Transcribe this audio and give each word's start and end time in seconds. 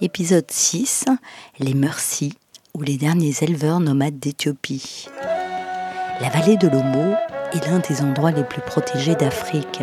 Épisode 0.00 0.50
6 0.50 1.04
Les 1.60 1.72
Mursi 1.72 2.36
ou 2.74 2.82
les 2.82 2.96
derniers 2.96 3.32
éleveurs 3.42 3.78
nomades 3.78 4.18
d'Éthiopie. 4.18 5.06
La 6.20 6.28
vallée 6.30 6.56
de 6.56 6.66
l'Omo 6.66 7.14
est 7.52 7.64
l'un 7.68 7.78
des 7.78 8.02
endroits 8.02 8.32
les 8.32 8.42
plus 8.42 8.60
protégés 8.60 9.14
d'Afrique. 9.14 9.82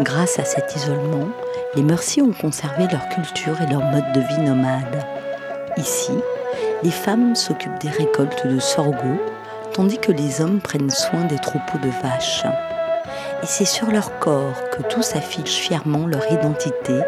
Grâce 0.00 0.38
à 0.38 0.44
cet 0.44 0.76
isolement, 0.76 1.28
les 1.74 1.82
Mursi 1.82 2.20
ont 2.20 2.34
conservé 2.34 2.86
leur 2.92 3.08
culture 3.08 3.60
et 3.62 3.66
leur 3.66 3.82
mode 3.84 4.12
de 4.12 4.20
vie 4.20 4.42
nomade. 4.42 5.06
Ici, 5.78 6.12
les 6.82 6.90
femmes 6.90 7.34
s'occupent 7.34 7.80
des 7.80 7.88
récoltes 7.88 8.46
de 8.46 8.58
sorgho, 8.60 9.18
tandis 9.72 9.98
que 9.98 10.12
les 10.12 10.42
hommes 10.42 10.60
prennent 10.60 10.90
soin 10.90 11.24
des 11.24 11.38
troupeaux 11.38 11.78
de 11.82 11.90
vaches. 12.02 12.44
Et 13.42 13.46
c'est 13.46 13.64
sur 13.64 13.90
leur 13.90 14.18
corps 14.18 14.68
que 14.70 14.82
tous 14.82 15.16
affichent 15.16 15.60
fièrement 15.60 16.06
leur 16.06 16.30
identité 16.30 17.00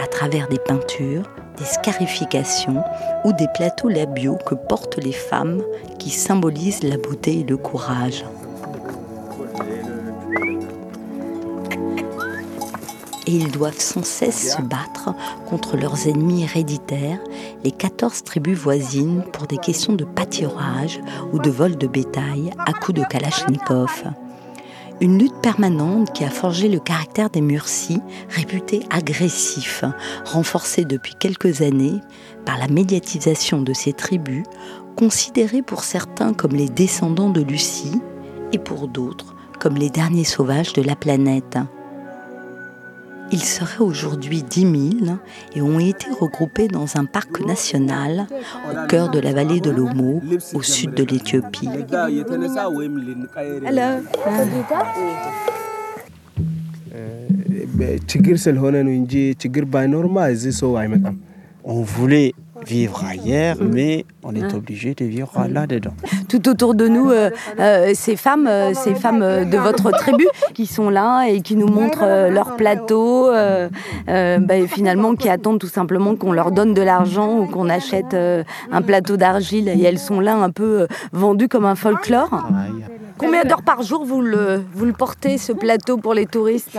à 0.00 0.06
travers 0.06 0.46
des 0.46 0.58
peintures, 0.60 1.24
des 1.58 1.64
scarifications 1.64 2.82
ou 3.24 3.32
des 3.32 3.48
plateaux 3.54 3.88
labiaux 3.88 4.38
que 4.46 4.54
portent 4.54 4.98
les 5.02 5.12
femmes 5.12 5.62
qui 5.98 6.10
symbolisent 6.10 6.82
la 6.82 6.96
beauté 6.96 7.40
et 7.40 7.44
le 7.44 7.56
courage. 7.56 8.24
et 13.26 13.32
ils 13.32 13.50
doivent 13.50 13.80
sans 13.80 14.04
cesse 14.04 14.56
se 14.56 14.62
battre 14.62 15.14
contre 15.48 15.76
leurs 15.76 16.08
ennemis 16.08 16.42
héréditaires, 16.44 17.20
les 17.62 17.70
14 17.70 18.22
tribus 18.24 18.58
voisines, 18.58 19.24
pour 19.32 19.46
des 19.46 19.58
questions 19.58 19.94
de 19.94 20.04
pâturage 20.04 21.00
ou 21.32 21.38
de 21.38 21.50
vol 21.50 21.76
de 21.76 21.86
bétail 21.86 22.50
à 22.66 22.72
coups 22.72 23.00
de 23.00 23.04
kalachnikov. 23.04 24.04
Une 25.04 25.18
lutte 25.18 25.38
permanente 25.42 26.14
qui 26.14 26.24
a 26.24 26.30
forgé 26.30 26.66
le 26.66 26.78
caractère 26.78 27.28
des 27.28 27.42
Mursis, 27.42 28.00
réputés 28.30 28.86
agressifs, 28.88 29.84
renforcés 30.24 30.86
depuis 30.86 31.12
quelques 31.14 31.60
années 31.60 32.00
par 32.46 32.56
la 32.56 32.68
médiatisation 32.68 33.60
de 33.60 33.74
ces 33.74 33.92
tribus, 33.92 34.44
considérées 34.96 35.60
pour 35.60 35.84
certains 35.84 36.32
comme 36.32 36.52
les 36.52 36.70
descendants 36.70 37.28
de 37.28 37.42
Lucie 37.42 38.00
et 38.54 38.58
pour 38.58 38.88
d'autres 38.88 39.34
comme 39.60 39.76
les 39.76 39.90
derniers 39.90 40.24
sauvages 40.24 40.72
de 40.72 40.80
la 40.80 40.96
planète. 40.96 41.58
Ils 43.34 43.42
seraient 43.42 43.82
aujourd'hui 43.82 44.44
10 44.44 44.60
000 44.60 45.16
et 45.56 45.60
ont 45.60 45.80
été 45.80 46.06
regroupés 46.08 46.68
dans 46.68 46.96
un 46.96 47.04
parc 47.04 47.44
national 47.44 48.28
au 48.70 48.86
cœur 48.86 49.10
de 49.10 49.18
la 49.18 49.32
vallée 49.32 49.58
de 49.58 49.70
l'Omo, 49.70 50.22
au 50.54 50.62
sud 50.62 50.94
de 50.94 51.02
l'Éthiopie. 51.02 51.68
On 61.64 61.82
voulait 61.82 62.34
vivre 62.66 63.04
ailleurs, 63.04 63.56
mais 63.60 64.04
on 64.22 64.34
est 64.34 64.54
obligé 64.54 64.94
de 64.94 65.04
vivre 65.04 65.46
là-dedans. 65.48 65.94
Tout 66.28 66.48
autour 66.48 66.74
de 66.74 66.88
nous, 66.88 67.10
euh, 67.10 67.30
euh, 67.58 67.92
ces 67.94 68.16
femmes, 68.16 68.46
euh, 68.46 68.74
ces 68.74 68.94
femmes 68.94 69.20
de 69.20 69.58
votre 69.58 69.90
tribu 69.90 70.26
qui 70.54 70.66
sont 70.66 70.90
là 70.90 71.26
et 71.26 71.40
qui 71.40 71.56
nous 71.56 71.68
montrent 71.68 72.30
leur 72.30 72.56
plateau, 72.56 73.30
bah, 74.06 74.66
finalement 74.68 75.14
qui 75.14 75.28
attendent 75.28 75.60
tout 75.60 75.66
simplement 75.66 76.16
qu'on 76.16 76.32
leur 76.32 76.50
donne 76.52 76.74
de 76.74 76.82
l'argent 76.82 77.38
ou 77.38 77.46
qu'on 77.46 77.68
achète 77.68 78.14
un 78.14 78.82
plateau 78.82 79.16
d'argile 79.16 79.68
et 79.68 79.82
elles 79.82 79.98
sont 79.98 80.20
là 80.20 80.36
un 80.36 80.50
peu 80.50 80.86
vendues 81.12 81.48
comme 81.48 81.66
un 81.66 81.74
folklore. 81.74 82.46
Combien 83.18 83.44
d'heures 83.44 83.62
par 83.62 83.82
jour 83.82 84.04
vous 84.04 84.20
le, 84.20 84.62
vous 84.74 84.84
le 84.84 84.92
portez, 84.92 85.38
ce 85.38 85.52
plateau 85.52 85.96
pour 85.98 86.14
les 86.14 86.26
touristes? 86.26 86.74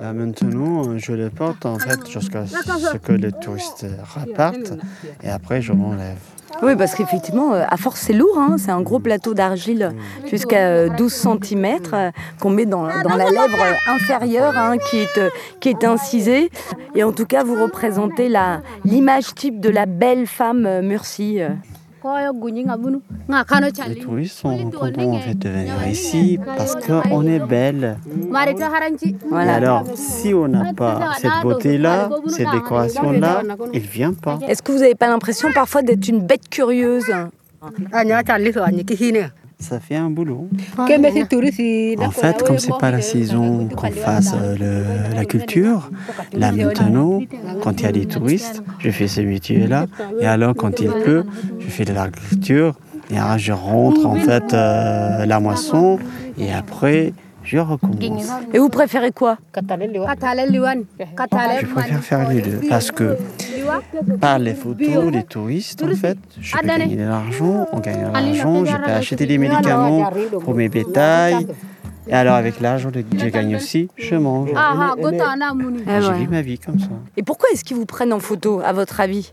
Là, 0.00 0.12
maintenant, 0.12 0.98
je 0.98 1.12
le 1.12 1.30
porte 1.30 1.66
en 1.66 1.78
fait 1.78 2.08
jusqu'à 2.10 2.46
ce 2.46 2.96
que 2.98 3.12
les 3.12 3.32
touristes 3.32 3.86
repartent 4.14 4.74
et 5.22 5.30
après 5.30 5.62
je 5.62 5.72
m'enlève. 5.72 6.18
Oui, 6.62 6.74
parce 6.76 6.94
qu'effectivement, 6.94 7.52
à 7.52 7.76
force, 7.76 8.00
c'est 8.00 8.12
lourd. 8.12 8.38
Hein 8.38 8.56
c'est 8.58 8.70
un 8.70 8.80
gros 8.80 8.98
plateau 8.98 9.34
d'argile 9.34 9.90
jusqu'à 10.30 10.88
12 10.88 11.12
cm 11.12 11.78
qu'on 12.40 12.50
met 12.50 12.66
dans, 12.66 12.84
dans, 12.84 13.16
la 13.16 13.30
lèvre 13.30 13.64
inférieure 13.86 14.56
hein, 14.56 14.76
qui, 14.90 14.98
est, 14.98 15.20
qui 15.60 15.68
est 15.68 15.84
incisée. 15.84 16.50
Et 16.94 17.02
en 17.02 17.12
tout 17.12 17.26
cas, 17.26 17.44
vous 17.44 17.60
représentez 17.60 18.30
l'image 18.84 19.34
type 19.34 19.60
de 19.60 19.68
la 19.68 19.86
belle 19.86 20.26
femme 20.26 20.80
Murcie. 20.82 21.40
Les 23.88 23.96
touristes 23.96 24.38
sont 24.38 24.70
contents 24.70 25.12
en 25.12 25.18
fait 25.18 25.34
de 25.34 25.48
venir 25.48 25.88
ici 25.88 26.38
parce 26.44 26.76
qu'on 26.76 27.26
est 27.26 27.38
belle. 27.38 27.98
Voilà. 29.28 29.52
Et 29.52 29.54
alors, 29.54 29.84
si 29.94 30.32
on 30.34 30.48
n'a 30.48 30.72
pas 30.74 31.12
cette 31.18 31.42
beauté-là, 31.42 32.08
cette 32.28 32.50
décoration-là, 32.50 33.42
ils 33.72 33.82
ne 33.82 33.86
viennent 33.86 34.16
pas. 34.16 34.38
Est-ce 34.48 34.62
que 34.62 34.72
vous 34.72 34.78
n'avez 34.78 34.94
pas 34.94 35.08
l'impression 35.08 35.48
parfois 35.52 35.82
d'être 35.82 36.08
une 36.08 36.20
bête 36.20 36.48
curieuse? 36.48 37.10
Ça 39.58 39.80
fait 39.80 39.96
un 39.96 40.10
boulot. 40.10 40.48
En 40.78 42.10
fait, 42.10 42.42
comme 42.42 42.58
c'est 42.58 42.78
pas 42.78 42.90
la 42.90 43.00
saison 43.00 43.68
qu'on 43.68 43.90
fasse 43.90 44.34
euh, 44.34 45.14
la 45.14 45.24
culture, 45.24 45.90
là 46.32 46.52
maintenant, 46.52 47.20
quand 47.62 47.80
il 47.80 47.84
y 47.84 47.86
a 47.86 47.92
des 47.92 48.06
touristes, 48.06 48.62
je 48.78 48.90
fais 48.90 49.08
ce 49.08 49.22
métier-là. 49.22 49.86
Et 50.20 50.26
alors, 50.26 50.54
quand 50.54 50.80
il 50.80 50.90
pleut, 50.90 51.24
je 51.58 51.68
fais 51.68 51.84
de 51.84 51.92
l'agriculture. 51.92 52.74
Et 53.10 53.18
alors, 53.18 53.38
je 53.38 53.52
rentre 53.52 54.04
en 54.06 54.16
fait 54.16 54.52
euh, 54.52 55.24
la 55.24 55.40
moisson. 55.40 55.98
Et 56.38 56.52
après, 56.52 57.14
je 57.46 57.58
recommence. 57.58 58.28
Et 58.52 58.58
vous 58.58 58.68
préférez 58.68 59.12
quoi 59.12 59.38
Je 59.54 59.60
préfère 61.66 62.02
faire 62.02 62.28
les 62.28 62.42
deux 62.42 62.60
parce 62.68 62.90
que 62.90 63.16
par 64.20 64.38
les 64.38 64.54
photos, 64.54 65.12
les 65.12 65.22
touristes, 65.24 65.82
en 65.82 65.94
fait, 65.94 66.18
je 66.40 66.56
peux 66.56 66.66
gagner 66.66 66.96
de 66.96 67.02
l'argent, 67.04 67.66
on 67.72 67.80
gagne 67.80 68.08
de 68.08 68.12
l'argent, 68.12 68.64
je 68.64 68.76
peux 68.76 68.90
acheter 68.90 69.26
des 69.26 69.38
médicaments 69.38 70.10
pour 70.42 70.54
mes 70.54 70.68
bétails. 70.68 71.46
Et 72.08 72.12
alors 72.12 72.34
avec 72.34 72.60
l'argent 72.60 72.90
que 72.92 73.00
je 73.18 73.26
gagne 73.26 73.56
aussi, 73.56 73.88
je 73.96 74.14
mange. 74.14 74.50
Ah, 74.54 74.94
ah, 74.94 76.00
je 76.00 76.12
vis 76.12 76.28
ma 76.28 76.40
vie 76.40 76.58
comme 76.58 76.78
ça. 76.78 76.86
Et 77.16 77.24
pourquoi 77.24 77.48
est-ce 77.52 77.64
qu'ils 77.64 77.76
vous 77.76 77.86
prennent 77.86 78.12
en 78.12 78.20
photo, 78.20 78.60
à 78.64 78.72
votre 78.72 79.00
avis 79.00 79.32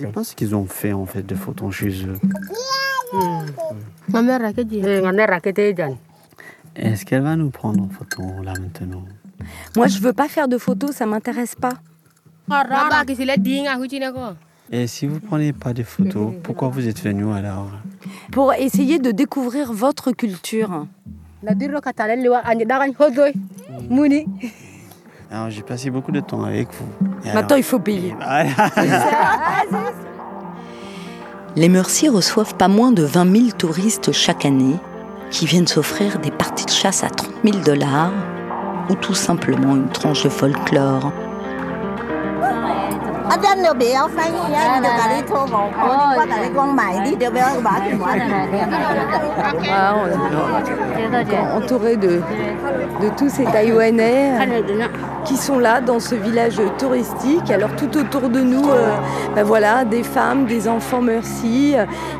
Je 0.00 0.06
pense 0.06 0.34
qu'ils 0.34 0.54
ont 0.54 0.66
fait 0.66 0.92
en 0.92 1.06
fait 1.06 1.26
des 1.26 1.34
photos 1.34 1.74
chez 1.74 1.88
eux. 2.06 2.14
Est-ce 6.74 7.04
qu'elle 7.04 7.22
va 7.22 7.36
nous 7.36 7.50
prendre 7.50 7.82
en 7.82 7.88
photo 7.88 8.22
là 8.42 8.52
maintenant? 8.60 9.04
Moi, 9.76 9.88
je 9.88 9.98
veux 9.98 10.12
pas 10.12 10.28
faire 10.28 10.48
de 10.48 10.58
photos, 10.58 10.92
ça 10.92 11.06
m'intéresse 11.06 11.54
pas. 11.54 11.74
Et 14.70 14.86
si 14.86 15.06
vous 15.06 15.20
prenez 15.20 15.52
pas 15.52 15.72
de 15.74 15.82
photos, 15.82 16.32
pourquoi 16.42 16.68
vous 16.68 16.88
êtes 16.88 17.02
venu 17.02 17.30
alors? 17.32 17.70
Pour 18.30 18.54
essayer 18.54 18.98
de 18.98 19.10
découvrir 19.10 19.72
votre 19.72 20.12
culture. 20.12 20.86
Alors 25.30 25.50
j'ai 25.50 25.62
passé 25.62 25.90
beaucoup 25.90 26.12
de 26.12 26.20
temps 26.20 26.44
avec 26.44 26.68
vous. 26.72 26.86
Maintenant, 27.34 27.56
il 27.56 27.62
faut 27.62 27.78
payer. 27.78 28.14
Les 31.54 31.68
Murcie 31.68 32.08
reçoivent 32.08 32.54
pas 32.54 32.68
moins 32.68 32.92
de 32.92 33.02
20 33.02 33.36
000 33.36 33.50
touristes 33.58 34.10
chaque 34.10 34.46
année 34.46 34.76
qui 35.30 35.44
viennent 35.44 35.66
s'offrir 35.66 36.18
des 36.18 36.30
parties 36.30 36.64
de 36.64 36.70
chasse 36.70 37.04
à 37.04 37.10
30 37.10 37.30
000 37.44 37.58
dollars 37.62 38.12
ou 38.88 38.94
tout 38.94 39.14
simplement 39.14 39.76
une 39.76 39.90
tranche 39.90 40.24
de 40.24 40.30
folklore. 40.30 41.12
Entouré 51.54 51.96
de, 51.96 52.20
de 53.00 53.08
tous 53.16 53.28
ces 53.28 53.44
Taïwanais 53.44 54.32
qui 55.24 55.36
sont 55.36 55.58
là 55.58 55.80
dans 55.80 56.00
ce 56.00 56.14
village 56.14 56.60
touristique. 56.78 57.50
Alors 57.50 57.74
tout 57.76 57.96
autour 57.96 58.28
de 58.28 58.40
nous, 58.40 58.68
euh, 58.68 58.96
ben 59.34 59.44
voilà, 59.44 59.84
des 59.84 60.02
femmes, 60.02 60.46
des 60.46 60.68
enfants, 60.68 61.00
merci. 61.00 61.74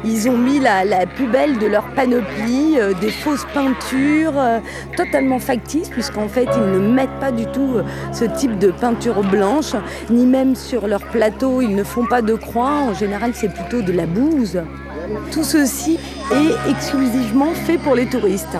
Ils 0.05 0.29
ont 0.29 0.37
mis 0.37 0.61
la, 0.61 1.07
plus 1.07 1.27
belle 1.27 1.59
de 1.59 1.67
leur 1.67 1.85
panoplie, 1.95 2.79
euh, 2.79 2.93
des 3.01 3.11
fausses 3.11 3.47
peintures, 3.53 4.33
euh, 4.37 4.59
totalement 4.97 5.39
factices, 5.39 5.89
puisqu'en 5.89 6.29
fait 6.29 6.49
ils 6.55 6.73
ne 6.73 6.79
mettent 6.79 7.19
pas 7.21 7.33
du 7.33 7.47
tout 7.47 7.77
ce 8.13 8.25
type 8.25 8.59
de 8.59 8.71
peinture 8.71 9.23
blanche, 9.23 9.75
ni 10.11 10.27
même 10.27 10.55
sur 10.55 10.87
leur 10.87 11.02
plateau, 11.11 11.61
ils 11.61 11.75
ne 11.75 11.85
font 11.85 12.07
pas 12.07 12.23
de 12.23 12.35
croix. 12.35 12.71
En 12.71 12.95
général, 12.95 13.33
c'est 13.35 13.53
plutôt 13.53 13.83
de 13.83 13.93
la 13.93 14.07
bouse. 14.07 14.63
Tout 15.31 15.45
ceci 15.45 15.99
est 16.33 16.71
exclusivement 16.71 17.53
fait 17.67 17.79
pour 17.79 17.95
les 17.95 18.07
touristes. 18.07 18.57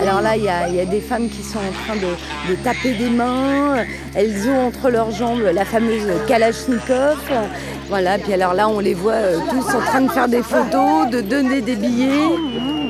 Alors 0.00 0.20
là, 0.20 0.36
il 0.36 0.42
y, 0.42 0.48
a 0.80 0.84
des 0.84 1.00
femmes 1.00 1.28
qui 1.28 1.42
sont 1.42 1.58
en 1.58 1.72
train 1.84 1.94
de, 1.96 2.54
taper 2.56 2.94
des 2.94 3.10
mains. 3.10 3.84
Elles 4.14 4.48
ont 4.48 4.66
entre 4.66 4.90
leurs 4.90 5.12
jambes 5.12 5.42
la 5.52 5.64
fameuse 5.64 6.08
Kalachnikov. 6.26 7.18
Voilà, 7.88 8.18
puis 8.18 8.32
alors 8.32 8.54
là, 8.54 8.68
on 8.68 8.80
les 8.80 8.94
voit 8.94 9.12
euh, 9.12 9.38
tous 9.50 9.74
en 9.74 9.80
train 9.80 10.00
de 10.00 10.10
faire 10.10 10.26
des 10.26 10.42
photos, 10.42 11.08
de 11.10 11.20
donner 11.20 11.60
des 11.60 11.76
billets. 11.76 12.30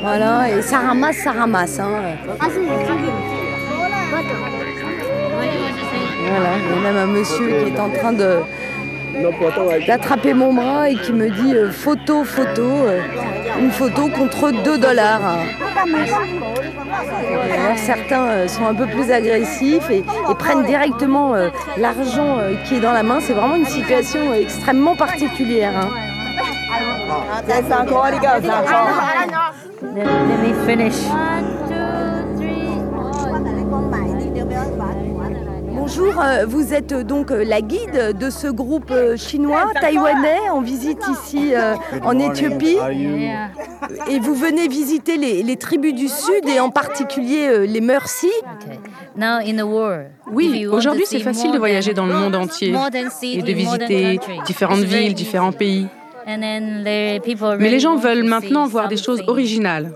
Voilà, 0.03 0.51
et 0.51 0.63
ça 0.63 0.79
ramasse, 0.79 1.17
ça 1.17 1.33
ramasse. 1.33 1.81
Hein. 1.81 2.15
Voilà, 6.27 6.51
il 6.59 6.71
y 6.71 6.79
a 6.79 6.93
même 6.93 6.97
un 6.97 7.07
monsieur 7.07 7.47
qui 7.47 7.71
est 7.71 7.81
en 7.81 7.91
train 7.91 8.13
de, 8.13 8.39
d'attraper 9.87 10.35
mon 10.35 10.53
bras 10.53 10.89
et 10.89 10.97
qui 10.97 11.13
me 11.13 11.31
dit 11.31 11.55
euh, 11.55 11.71
photo, 11.71 12.25
photo, 12.25 12.63
euh, 12.63 13.01
une 13.61 13.71
photo 13.71 14.09
contre 14.09 14.51
2 14.51 14.79
dollars 14.79 15.21
certains 17.77 18.29
euh, 18.29 18.49
sont 18.49 18.67
un 18.67 18.75
peu 18.75 18.87
plus 18.87 19.11
agressifs 19.11 19.91
et, 19.91 20.03
prennent 20.39 20.65
directement 20.65 21.35
l'argent 21.77 22.39
qui 22.65 22.77
est 22.77 22.81
dans 22.81 22.93
la 22.93 23.03
main. 23.03 23.19
C'est 23.21 23.33
vraiment 23.35 23.57
une 23.57 23.67
situation 23.67 24.33
extrêmement 24.35 24.97
particulière. 24.97 25.73
Hein. 25.77 25.89
Bonjour, 35.97 36.21
euh, 36.21 36.45
vous 36.45 36.75
êtes 36.75 36.93
donc 36.93 37.31
euh, 37.31 37.45
la 37.45 37.61
guide 37.61 38.19
de 38.19 38.29
ce 38.29 38.49
groupe 38.49 38.91
euh, 38.91 39.17
chinois, 39.17 39.71
taïwanais, 39.81 40.51
en 40.51 40.61
visite 40.61 40.99
ici 41.09 41.53
en 42.03 42.19
Éthiopie. 42.19 42.79
Et 44.11 44.19
vous 44.19 44.35
venez 44.35 44.67
visiter 44.67 45.17
les, 45.17 45.57
tribus 45.57 45.95
du 45.95 46.09
Sud 46.09 46.49
et 46.49 46.59
en 46.59 46.71
particulier 46.71 47.67
les 47.69 47.81
Mercy. 47.81 48.31
Oui, 50.33 50.67
aujourd'hui 50.67 51.05
c'est 51.07 51.21
facile 51.21 51.53
de 51.53 51.59
voyager 51.59 51.95
dans 51.95 52.07
le 52.07 52.15
monde 52.15 52.35
entier 52.35 52.75
et 53.23 53.43
de 53.43 53.53
visiter 53.53 54.19
différentes 54.47 54.81
villes, 54.81 55.15
différents 55.15 55.53
pays. 55.53 55.87
Mais 56.27 57.21
les 57.71 57.81
gens 57.81 57.97
veulent 57.97 58.25
maintenant 58.25 58.67
voir 58.67 58.89
des 58.89 58.97
choses 58.97 59.23
originales. 59.29 59.95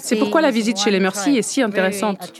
C'est 0.00 0.16
pourquoi 0.16 0.40
la 0.40 0.50
visite 0.50 0.78
chez 0.78 0.90
les 0.90 1.00
Mercy 1.00 1.36
est 1.38 1.42
si 1.42 1.62
intéressante. 1.62 2.32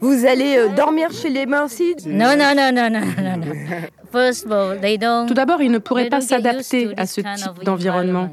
Vous 0.00 0.26
allez 0.26 0.56
euh, 0.56 0.68
dormir 0.68 1.10
chez 1.12 1.30
les 1.30 1.46
Mercy? 1.46 1.94
Non, 2.06 2.36
non, 2.36 2.52
non, 2.56 2.72
non, 2.72 2.90
non, 2.90 3.36
non. 3.36 3.52
Tout 5.26 5.34
d'abord, 5.34 5.62
ils 5.62 5.70
ne 5.70 5.78
pourraient 5.78 6.08
pas 6.08 6.20
s'adapter 6.20 6.90
à 6.96 7.06
ce 7.06 7.20
type 7.20 7.64
d'environnement. 7.64 8.30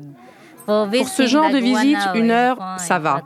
Pour 0.65 1.07
ce 1.07 1.25
genre 1.25 1.49
de 1.49 1.57
visite, 1.57 1.97
une 2.15 2.31
heure, 2.31 2.57
ça 2.77 2.99
va. 2.99 3.21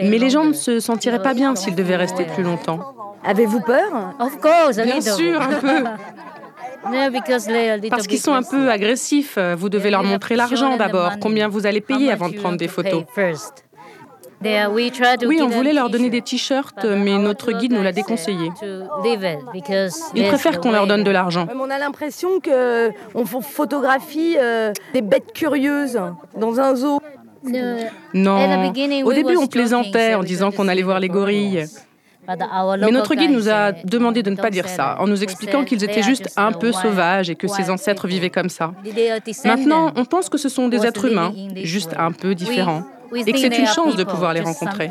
Mais 0.00 0.18
les 0.18 0.30
gens 0.30 0.44
ne 0.44 0.52
se 0.52 0.78
sentiraient 0.78 1.22
pas 1.22 1.34
bien 1.34 1.56
s'ils 1.56 1.74
devaient 1.74 1.96
rester 1.96 2.24
plus 2.24 2.44
longtemps. 2.44 2.94
Avez-vous 3.24 3.60
peur? 3.60 4.14
Bien 4.84 4.94
sûr, 5.16 5.40
un 5.42 5.60
peu. 5.60 5.84
Parce 7.90 8.06
qu'ils 8.06 8.20
sont 8.20 8.34
un 8.34 8.44
peu 8.44 8.70
agressifs. 8.70 9.36
Vous 9.56 9.68
devez 9.68 9.90
leur 9.90 10.04
montrer 10.04 10.36
l'argent 10.36 10.76
d'abord, 10.76 11.14
combien 11.20 11.48
vous 11.48 11.66
allez 11.66 11.80
payer 11.80 12.12
avant 12.12 12.28
de 12.28 12.36
prendre 12.36 12.56
des 12.56 12.68
photos? 12.68 13.02
Oui, 14.44 15.40
on 15.42 15.48
voulait 15.48 15.72
leur 15.72 15.90
donner 15.90 16.10
des 16.10 16.22
t-shirts, 16.22 16.84
mais 16.84 17.18
notre 17.18 17.52
guide 17.52 17.72
nous 17.72 17.82
l'a 17.82 17.92
déconseillé. 17.92 18.50
Ils 20.14 20.26
préfèrent 20.26 20.60
qu'on 20.60 20.72
leur 20.72 20.86
donne 20.86 21.04
de 21.04 21.10
l'argent. 21.10 21.46
On 21.54 21.70
a 21.70 21.78
l'impression 21.78 22.40
qu'on 22.40 23.26
photographie 23.42 24.36
euh, 24.38 24.72
des 24.92 25.02
bêtes 25.02 25.32
curieuses 25.32 25.98
dans 26.36 26.60
un 26.60 26.74
zoo. 26.74 27.00
Non. 28.14 28.70
Au 29.04 29.12
début, 29.12 29.36
on 29.36 29.46
plaisantait 29.46 30.14
en 30.14 30.22
disant 30.22 30.50
qu'on 30.50 30.68
allait 30.68 30.82
voir 30.82 31.00
les 31.00 31.08
gorilles. 31.08 31.64
Mais 32.28 32.90
notre 32.90 33.14
guide 33.14 33.30
nous 33.30 33.48
a 33.48 33.70
demandé 33.70 34.24
de 34.24 34.30
ne 34.30 34.36
pas 34.36 34.50
dire 34.50 34.68
ça, 34.68 34.96
en 34.98 35.06
nous 35.06 35.22
expliquant 35.22 35.64
qu'ils 35.64 35.84
étaient 35.84 36.02
juste 36.02 36.32
un 36.36 36.52
peu 36.52 36.72
sauvages 36.72 37.30
et 37.30 37.36
que 37.36 37.46
ses 37.46 37.70
ancêtres 37.70 38.06
vivaient 38.06 38.30
comme 38.30 38.48
ça. 38.48 38.72
Maintenant, 39.44 39.92
on 39.96 40.04
pense 40.04 40.28
que 40.28 40.38
ce 40.38 40.48
sont 40.48 40.68
des 40.68 40.84
êtres 40.86 41.06
humains, 41.06 41.32
juste 41.62 41.94
un 41.98 42.12
peu 42.12 42.34
différents 42.34 42.82
et 43.14 43.32
que 43.32 43.38
c'est 43.38 43.58
une 43.58 43.66
chance 43.66 43.96
de 43.96 44.04
pouvoir 44.04 44.32
les 44.34 44.40
rencontrer. 44.40 44.88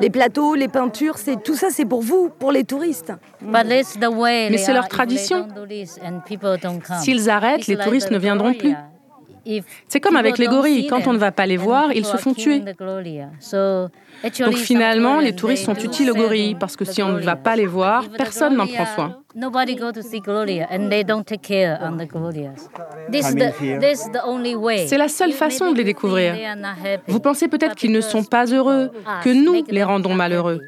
Les 0.00 0.10
plateaux, 0.10 0.54
les 0.54 0.68
peintures, 0.68 1.18
c'est 1.18 1.42
tout 1.42 1.54
ça, 1.54 1.68
c'est 1.70 1.84
pour 1.84 2.02
vous, 2.02 2.30
pour 2.38 2.50
les 2.52 2.64
touristes. 2.64 3.12
Mais 3.42 3.82
c'est 4.58 4.72
leur 4.72 4.88
tradition. 4.88 5.46
S'ils 7.00 7.30
arrêtent, 7.30 7.66
les 7.66 7.76
touristes 7.76 8.10
ne 8.10 8.18
viendront 8.18 8.54
plus. 8.54 8.74
C'est 9.88 10.00
comme 10.00 10.16
avec 10.16 10.38
les 10.38 10.46
gorilles, 10.46 10.86
quand 10.86 11.06
on 11.06 11.12
ne 11.12 11.18
va 11.18 11.32
pas 11.32 11.46
les 11.46 11.56
voir, 11.56 11.92
ils 11.92 12.04
se 12.04 12.16
font 12.16 12.34
tuer. 12.34 12.60
Donc 14.40 14.56
finalement, 14.56 15.20
les 15.20 15.34
touristes 15.34 15.64
sont 15.64 15.74
utiles 15.74 16.10
aux 16.10 16.14
gorilles 16.14 16.54
parce 16.54 16.76
que 16.76 16.84
si 16.84 17.02
on 17.02 17.12
ne 17.12 17.20
va 17.20 17.36
pas 17.36 17.56
les 17.56 17.66
voir, 17.66 18.04
personne 18.16 18.56
n'en 18.56 18.66
prend 18.66 18.86
soin. 18.86 19.18
C'est 24.86 24.98
la 24.98 25.08
seule 25.08 25.32
façon 25.32 25.72
de 25.72 25.76
les 25.76 25.84
découvrir. 25.84 26.36
Vous 27.06 27.20
pensez 27.20 27.48
peut-être 27.48 27.74
qu'ils 27.74 27.92
ne 27.92 28.00
sont 28.00 28.24
pas 28.24 28.46
heureux, 28.46 28.90
que 29.22 29.30
nous 29.30 29.64
les 29.68 29.82
rendons 29.82 30.14
malheureux. 30.14 30.60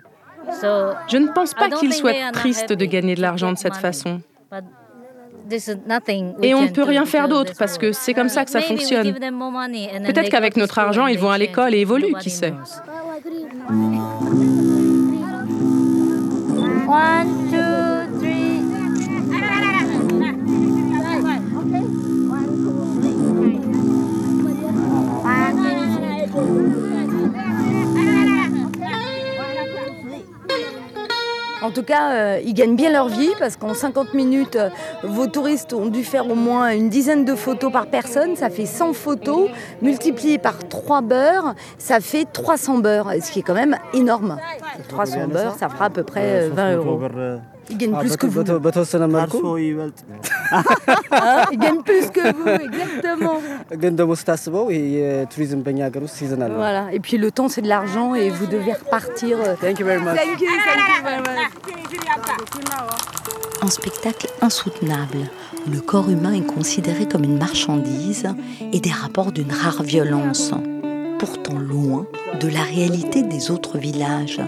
Je 1.09 1.17
ne 1.17 1.33
pense 1.33 1.55
pas 1.55 1.71
qu'ils 1.71 1.93
soient 1.93 2.31
tristes 2.33 2.73
de 2.73 2.85
gagner 2.85 3.15
de 3.15 3.23
l'argent 3.23 3.53
de 3.53 3.59
cette 3.59 3.77
façon. 3.77 4.21
Et 6.43 6.55
on 6.55 6.63
ne 6.63 6.69
peut 6.69 6.83
rien 6.83 7.07
faire 7.07 7.29
d'autre 7.29 7.53
parce 7.59 7.79
que 7.79 7.93
c'est 7.93 8.15
comme 8.15 8.29
ça 8.29 8.45
que 8.45 8.51
ça 8.51 8.61
fonctionne. 8.61 9.15
Peut-être 9.15 10.31
qu'avec 10.31 10.57
notre 10.57 10.79
argent, 10.79 11.07
ils 11.07 11.19
vont 11.19 11.31
à 11.31 11.39
l'école 11.39 11.75
et 11.75 11.79
évoluent, 11.79 12.15
qui 12.21 12.31
sait. 12.31 12.55
En 31.67 31.73
tout 31.73 31.83
cas, 31.83 32.13
euh, 32.13 32.41
ils 32.45 32.55
gagnent 32.55 32.77
bien 32.77 32.93
leur 32.93 33.09
vie 33.09 33.33
parce 33.41 33.57
qu'en 33.57 33.75
50 33.75 34.15
minutes, 34.15 34.55
euh, 34.55 34.69
vos 35.03 35.27
touristes 35.27 35.73
ont 35.73 35.87
dû 35.87 36.05
faire 36.05 36.31
au 36.31 36.37
moins 36.37 36.71
une 36.71 36.89
dizaine 36.89 37.25
de 37.25 37.35
photos 37.35 37.73
par 37.73 37.89
personne. 37.89 38.37
Ça 38.37 38.51
fait 38.51 38.67
100 38.67 38.93
photos 38.93 39.51
multipliées 39.83 40.39
par 40.39 40.59
3 40.69 41.01
beurres, 41.01 41.57
ça 41.77 41.99
fait 41.99 42.25
300 42.33 42.79
beurres, 42.79 43.13
ce 43.21 43.33
qui 43.33 43.41
est 43.41 43.43
quand 43.43 43.55
même 43.55 43.77
énorme. 43.93 44.39
300 44.89 45.27
beurres, 45.27 45.57
ça 45.59 45.69
fera 45.69 45.87
à 45.87 45.91
peu 45.91 46.05
près 46.05 46.49
20 46.51 46.63
euh, 46.63 46.77
euros. 46.77 47.01
Il 47.69 47.79
gagne 47.79 47.99
plus 47.99 48.17
que 48.17 48.27
vous. 48.29 48.45
Il 51.53 51.59
gagne 51.59 51.83
plus 51.83 52.11
que 52.11 52.33
vous, 52.35 52.49
exactement. 52.49 53.41
Voilà, 56.57 56.93
et 56.93 57.01
puis 57.01 57.19
le 57.19 57.31
temps 57.31 57.49
c'est 57.49 57.63
de 57.63 57.69
l'argent 57.69 58.15
et 58.15 58.31
vous 58.31 58.47
devez 58.47 58.73
repartir. 58.73 59.39
Thank 59.61 59.79
you 59.81 59.87
very 59.87 60.03
much. 60.03 60.17
Thank 60.17 60.41
you, 60.41 60.49
thank 60.49 60.99
you 60.99 61.05
very 61.05 61.21
much. 61.21 61.47
Un 63.63 63.69
spectacle 63.69 64.29
insoutenable 64.43 65.31
où 65.67 65.71
le 65.71 65.81
corps 65.81 66.09
humain 66.11 66.33
est 66.35 66.47
considéré 66.47 67.07
comme 67.09 67.25
une 67.25 67.39
marchandise 67.39 68.27
et 68.73 68.81
des 68.81 68.91
rapports 68.91 69.33
d'une 69.33 69.51
rare 69.53 69.83
violence, 69.83 70.53
pourtant 71.19 71.59
loin 71.59 72.07
de 72.41 72.49
la 72.49 72.63
réalité 72.63 73.23
des 73.23 73.51
autres 73.51 73.79
villages. 73.79 74.41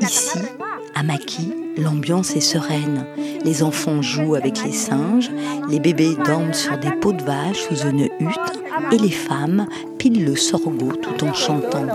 Ici, 0.00 0.38
à 0.94 1.02
Maki, 1.02 1.54
l'ambiance 1.76 2.36
est 2.36 2.40
sereine. 2.40 3.06
Les 3.44 3.62
enfants 3.62 4.02
jouent 4.02 4.34
avec 4.34 4.64
les 4.64 4.72
singes, 4.72 5.30
les 5.68 5.80
bébés 5.80 6.16
dorment 6.24 6.52
sur 6.52 6.78
des 6.78 6.90
pots 6.92 7.12
de 7.12 7.22
vache 7.22 7.68
sous 7.68 7.86
une 7.88 8.08
hutte 8.20 8.62
et 8.92 8.98
les 8.98 9.10
femmes 9.10 9.66
pilent 9.98 10.24
le 10.24 10.36
sorgho 10.36 10.92
tout 10.92 11.24
en 11.24 11.34
chantant. 11.34 11.86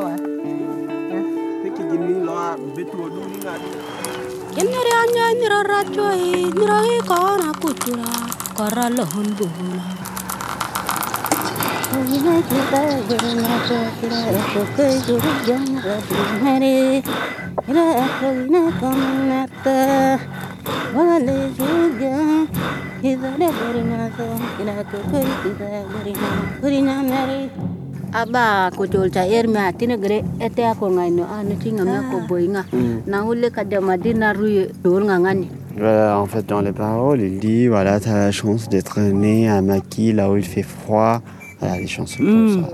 Aba 28.14 28.72
kutolta 28.78 29.26
erme 29.28 29.60
atine 29.70 29.98
gre 29.98 30.24
ete 30.40 30.64
ako 30.72 30.90
ngaino 30.96 31.24
anu 31.38 31.56
tinga 31.62 31.84
me 31.84 31.98
ko 32.12 32.18
boinga 32.30 32.64
na 33.06 33.18
hulle 33.26 33.50
kadama 33.52 33.98
dina 33.98 34.34
ruye 34.34 34.70
dol 34.84 35.04
ngangani 35.06 35.50
Voilà, 35.78 36.18
en 36.18 36.26
fait, 36.26 36.46
dans 36.48 36.62
les 36.62 36.72
paroles, 36.72 37.20
il 37.20 37.38
dit 37.38 37.68
voilà, 37.68 38.00
tu 38.00 38.08
as 38.08 38.14
la 38.28 38.32
chance 38.32 38.70
d'être 38.70 39.02
né 39.02 39.50
à 39.50 39.62
Maki, 39.62 40.14
là 40.14 40.32
où 40.32 40.38
il 40.38 40.46
fait 40.46 40.64
froid. 40.64 41.20
Voilà, 41.60 41.76
des 41.76 41.88
chansons 41.88 42.24
comme 42.24 42.64
ça. 42.64 42.70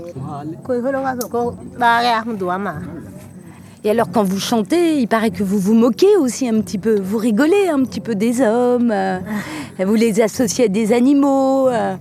Et 3.84 3.90
alors, 3.90 4.10
quand 4.12 4.22
vous 4.22 4.38
chantez, 4.38 4.96
il 4.98 5.08
paraît 5.08 5.30
que 5.30 5.42
vous 5.42 5.58
vous 5.58 5.74
moquez 5.74 6.16
aussi 6.16 6.48
un 6.48 6.60
petit 6.60 6.78
peu. 6.78 7.00
Vous 7.00 7.18
rigolez 7.18 7.68
un 7.68 7.82
petit 7.84 8.00
peu 8.00 8.14
des 8.14 8.40
hommes. 8.40 8.92
euh, 8.92 9.18
vous 9.80 9.94
les 9.94 10.20
associez 10.20 10.66
à 10.66 10.68
des 10.68 10.92
animaux. 10.92 11.68
euh. 11.68 11.96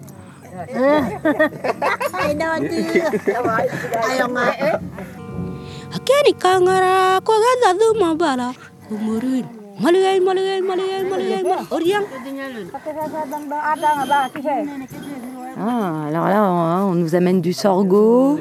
Ah, 15.64 16.08
alors 16.08 16.26
là, 16.28 16.44
on, 16.44 16.92
on 16.92 16.96
nous 16.96 17.14
amène 17.14 17.40
du 17.42 17.54
sorgho. 17.54 18.40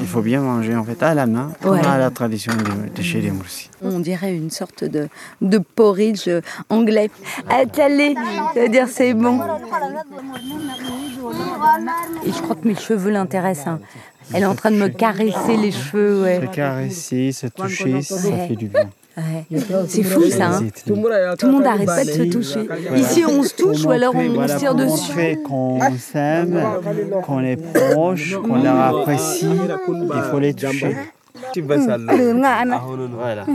Il 0.00 0.06
faut 0.06 0.22
bien 0.22 0.40
manger 0.40 0.74
en 0.76 0.84
fait 0.84 1.02
à 1.02 1.14
la 1.14 1.26
main, 1.26 1.52
comme 1.60 1.72
Ouais. 1.76 1.86
à 1.86 1.98
la 1.98 2.10
tradition 2.10 2.52
de, 2.54 2.88
de 2.94 3.02
chez 3.02 3.20
les 3.20 3.30
Moussis. 3.30 3.68
On 3.82 3.98
dirait 4.00 4.34
une 4.34 4.50
sorte 4.50 4.84
de, 4.84 5.08
de 5.42 5.58
porridge 5.58 6.28
anglais. 6.70 7.10
Attalé, 7.50 8.14
ça 8.54 8.60
veut 8.62 8.68
dire 8.68 8.88
c'est 8.88 9.12
bon. 9.14 9.38
Et 12.24 12.32
je 12.32 12.40
crois 12.42 12.56
que 12.56 12.66
mes 12.66 12.74
cheveux 12.74 13.10
l'intéressent. 13.10 13.66
hein. 13.68 13.80
Elle 14.34 14.42
est 14.42 14.46
en 14.46 14.54
train 14.56 14.70
de 14.72 14.76
me 14.76 14.88
caresser 14.88 15.56
les 15.56 15.70
cheveux, 15.70 16.24
Se 16.24 16.40
ouais. 16.40 16.48
caresser, 16.52 17.32
se 17.32 17.46
toucher, 17.46 18.02
ça 18.02 18.16
fait 18.48 18.56
du 18.56 18.66
bien. 18.66 18.88
Ouais. 19.16 19.44
C'est 19.88 20.02
fou 20.02 20.24
ça. 20.28 20.48
hein. 20.58 20.62
Tout 20.86 20.94
le 21.46 21.52
monde 21.52 21.62
n'arrête 21.62 21.86
pas 21.86 22.04
de 22.04 22.10
se 22.10 22.22
toucher. 22.24 22.68
Ici, 22.96 23.24
on 23.26 23.42
se 23.42 23.54
touche 23.54 23.82
ou 23.84 23.90
alors 23.90 24.14
on, 24.14 24.28
voilà, 24.34 24.54
se 24.54 24.58
tire 24.58 24.74
dessus. 24.74 25.38
qu'on 25.44 25.78
s'aime, 25.98 26.60
qu'on 27.24 27.40
est 27.42 27.56
proche, 27.56 28.36
qu'on 28.36 28.62
leur 28.62 28.78
apprécie, 28.78 29.46
il 29.48 30.22
faut 30.30 30.38
les 30.38 30.52
toucher. 30.54 30.94
Il 31.54 31.62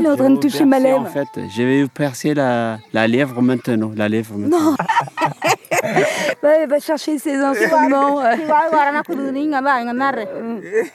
est 0.05 0.09
en 0.09 0.15
train 0.15 0.29
de 0.29 0.37
toucher 0.39 0.65
ma 0.65 0.77
En 0.77 0.81
lèvre. 0.81 1.07
fait, 1.09 1.27
je 1.55 1.63
vais 1.63 1.83
vous 1.83 1.89
percer 1.89 2.33
la, 2.33 2.77
la 2.93 3.07
lèvre 3.07 3.41
maintenant. 3.41 3.91
La 3.95 4.09
lèvre 4.09 4.35
maintenant. 4.37 4.75
Ouais, 6.43 6.59
elle 6.63 6.69
va 6.69 6.79
chercher 6.79 7.17
ses 7.19 7.35
instruments. 7.35 8.19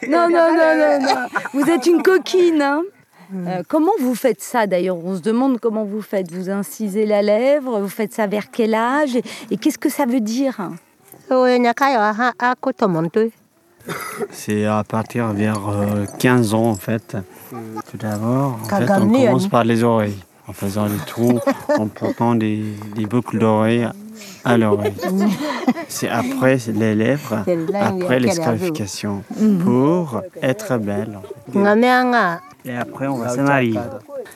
Non, 0.09 0.29
non, 0.29 0.53
non, 0.55 0.75
non, 0.77 0.99
non. 1.03 1.29
Vous 1.55 1.71
êtes 1.71 1.87
une 1.87 2.03
coquine. 2.03 2.61
hein. 2.63 2.83
Euh, 3.35 3.63
comment 3.69 3.93
vous 4.01 4.15
faites 4.15 4.41
ça 4.43 4.67
d'ailleurs? 4.67 4.97
On 5.05 5.17
se 5.17 5.21
demande 5.21 5.59
comment 5.61 5.85
vous 5.85 6.03
faites. 6.03 6.31
Vous 6.33 6.49
incisez 6.51 7.07
la 7.07 7.23
lèvre, 7.23 7.81
vous 7.81 7.89
faites 7.89 8.13
ça 8.13 8.27
vers 8.27 8.51
quel 8.51 8.75
âge? 8.75 9.17
Et, 9.17 9.23
et 9.51 9.57
qu'est-ce 9.57 9.79
que 9.79 9.89
ça 9.91 10.07
veut 10.07 10.21
dire? 10.21 10.71
C'est 14.31 14.65
à 14.67 14.83
partir 14.85 15.29
vers 15.33 15.69
euh, 15.69 16.05
15 16.19 16.55
ans 16.55 16.71
en 16.71 16.75
fait. 16.75 17.17
Tout 17.91 17.97
d'abord, 17.97 18.59
en 18.63 18.65
fait, 18.79 18.87
on 19.01 19.09
commence 19.27 19.49
par 19.49 19.65
les 19.65 19.83
oreilles, 19.85 20.19
en 20.49 20.53
faisant 20.53 20.87
des 20.87 20.99
trous, 21.07 21.39
en 21.79 21.87
portant 21.87 22.35
des, 22.35 22.65
des 22.97 23.07
boucles 23.07 23.39
d'oreilles 23.39 23.89
à 24.45 24.57
l'oreille. 24.57 24.95
C'est 25.89 26.09
après 26.09 26.59
les 26.69 26.95
lèvres, 26.95 27.45
après 27.81 28.19
les 28.21 28.29
scarifications, 28.33 29.23
pour 29.65 30.21
être 30.43 30.79
belle. 30.79 31.19
en 31.19 31.23
fait. 31.53 31.59
Et 32.67 32.77
après, 32.77 33.07
on 33.07 33.17
va 33.17 33.29
se 33.29 33.41
marier. 33.41 33.79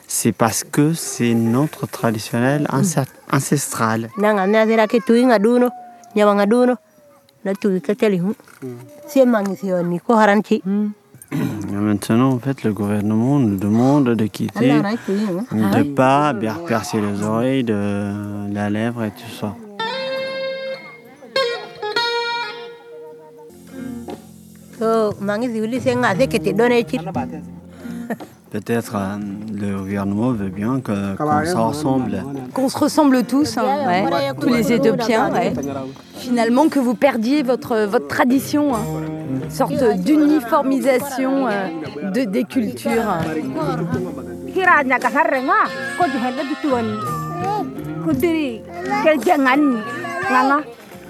C'est 0.07 0.31
parce 0.31 0.63
que 0.63 0.93
c'est 0.93 1.33
notre 1.33 1.85
traditionnel 1.87 2.65
anca- 2.71 3.05
ancestral. 3.31 4.09
maintenant, 11.71 12.31
en 12.31 12.39
fait, 12.39 12.63
le 12.63 12.73
gouvernement 12.73 13.39
nous 13.39 13.57
demande 13.57 14.09
de 14.15 14.25
quitter, 14.27 14.69
tuinga 14.69 14.91
de 15.51 15.77
ne 15.77 15.83
pas 15.95 16.33
bien 16.33 16.55
percer 16.67 16.99
les 17.01 17.23
oreilles, 17.23 17.63
de 17.63 18.53
la 18.53 18.69
lèvre 18.69 19.03
et 19.03 19.11
tout 19.11 19.31
ça. 19.39 19.55
so 24.81 25.13
mangi 25.21 25.47
senga 25.79 26.15
Peut-être 28.51 28.95
euh, 28.95 29.17
le 29.53 29.77
gouvernement 29.77 30.31
veut 30.31 30.49
bien 30.49 30.81
qu'on 30.81 31.45
se 31.45 31.55
ressemble. 31.55 32.23
Qu'on 32.53 32.67
se 32.67 32.77
ressemble 32.77 33.23
tous, 33.23 33.57
hein, 33.57 33.87
ouais. 33.87 34.33
tous 34.39 34.49
les 34.49 34.73
Éthiopiens. 34.73 35.31
ouais. 35.31 35.53
Finalement, 36.17 36.67
que 36.67 36.79
vous 36.79 36.93
perdiez 36.93 37.43
votre, 37.43 37.85
votre 37.85 38.07
tradition, 38.07 38.75
hein. 38.75 38.81
une 39.43 39.49
sorte 39.49 39.81
d'uniformisation 39.99 41.47
euh, 41.47 41.69
de, 42.13 42.25
des 42.25 42.43
cultures. 42.43 43.17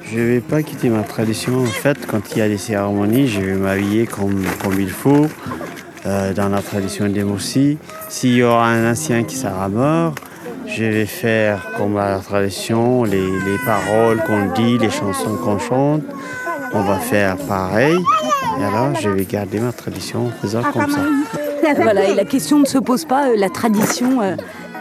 Je 0.04 0.18
ne 0.18 0.24
vais 0.24 0.42
pas 0.42 0.62
quitter 0.62 0.90
ma 0.90 1.04
tradition. 1.04 1.62
En 1.62 1.66
fait, 1.66 2.06
quand 2.06 2.20
il 2.32 2.40
y 2.40 2.42
a 2.42 2.48
des 2.48 2.58
cérémonies, 2.58 3.28
je 3.28 3.42
vais 3.42 3.54
m'habiller 3.54 4.06
comme, 4.06 4.44
comme 4.62 4.80
il 4.80 4.90
faut, 4.90 5.28
euh, 6.06 6.34
dans 6.34 6.50
la 6.50 6.62
tradition 6.62 7.08
des 7.08 7.24
Moussis. 7.24 7.78
S'il 8.10 8.34
y 8.36 8.44
aura 8.44 8.70
un 8.70 8.92
ancien 8.92 9.24
qui 9.24 9.36
sera 9.36 9.70
mort, 9.70 10.16
je 10.66 10.84
vais 10.84 11.06
faire 11.06 11.68
comme 11.78 11.96
la 11.96 12.18
tradition, 12.20 13.04
les, 13.04 13.22
les 13.22 13.58
paroles 13.66 14.22
qu'on 14.26 14.52
dit, 14.54 14.78
les 14.78 14.90
chansons 14.90 15.36
qu'on 15.36 15.60
chante. 15.60 16.02
On 16.74 16.82
va 16.82 16.98
faire 16.98 17.38
pareil. 17.38 17.98
Et 18.60 18.64
alors, 18.64 18.96
je 19.00 19.10
vais 19.10 19.26
garder 19.26 19.60
ma 19.60 19.72
tradition 19.72 20.28
en 20.28 20.32
faisant 20.42 20.64
comme 20.64 20.90
ça. 20.90 21.02
Voilà, 21.78 22.10
et 22.10 22.16
la 22.16 22.26
question 22.26 22.58
ne 22.58 22.66
se 22.66 22.80
pose 22.80 23.06
pas, 23.06 23.28
euh, 23.28 23.36
la 23.38 23.50
tradition, 23.50 24.20
euh, 24.22 24.36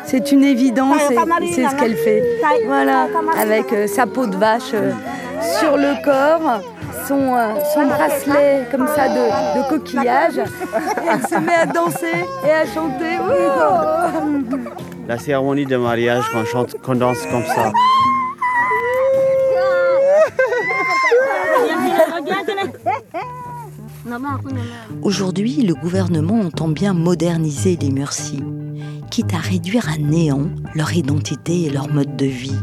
c'est 0.06 0.32
une 0.32 0.42
évidence 0.42 0.96
c'est 1.08 1.68
ce 1.68 1.76
qu'elle 1.76 1.94
fait. 1.94 2.24
Voilà, 2.66 3.06
avec 3.38 3.66
sa 3.86 4.06
peau 4.06 4.26
de 4.26 4.34
vache 4.34 4.72
sur 5.58 5.76
le 5.76 6.02
corps, 6.02 6.62
son, 7.10 7.34
euh, 7.34 7.54
son 7.74 7.86
bracelet 7.86 8.68
comme 8.70 8.86
ça 8.86 9.08
de, 9.08 9.58
de 9.58 9.68
coquillage, 9.68 10.38
et 10.38 11.08
elle 11.12 11.22
se 11.26 11.34
met 11.40 11.54
à 11.54 11.66
danser 11.66 12.24
et 12.46 12.50
à 12.52 12.64
chanter. 12.66 13.18
Ouh 13.18 14.58
La 15.08 15.18
cérémonie 15.18 15.66
de 15.66 15.76
mariage, 15.76 16.24
qu'on 16.32 16.44
chante, 16.44 16.76
qu'on 16.80 16.94
danse 16.94 17.18
comme 17.30 17.44
ça. 17.44 17.72
Aujourd'hui, 25.02 25.62
le 25.62 25.74
gouvernement 25.74 26.40
entend 26.40 26.68
bien 26.68 26.94
moderniser 26.94 27.76
les 27.80 27.90
Mursis, 27.90 28.42
quitte 29.10 29.34
à 29.34 29.38
réduire 29.38 29.88
à 29.88 29.98
néant 29.98 30.46
leur 30.76 30.92
identité 30.92 31.64
et 31.64 31.70
leur 31.70 31.88
mode 31.88 32.14
de 32.14 32.26
vie. 32.26 32.58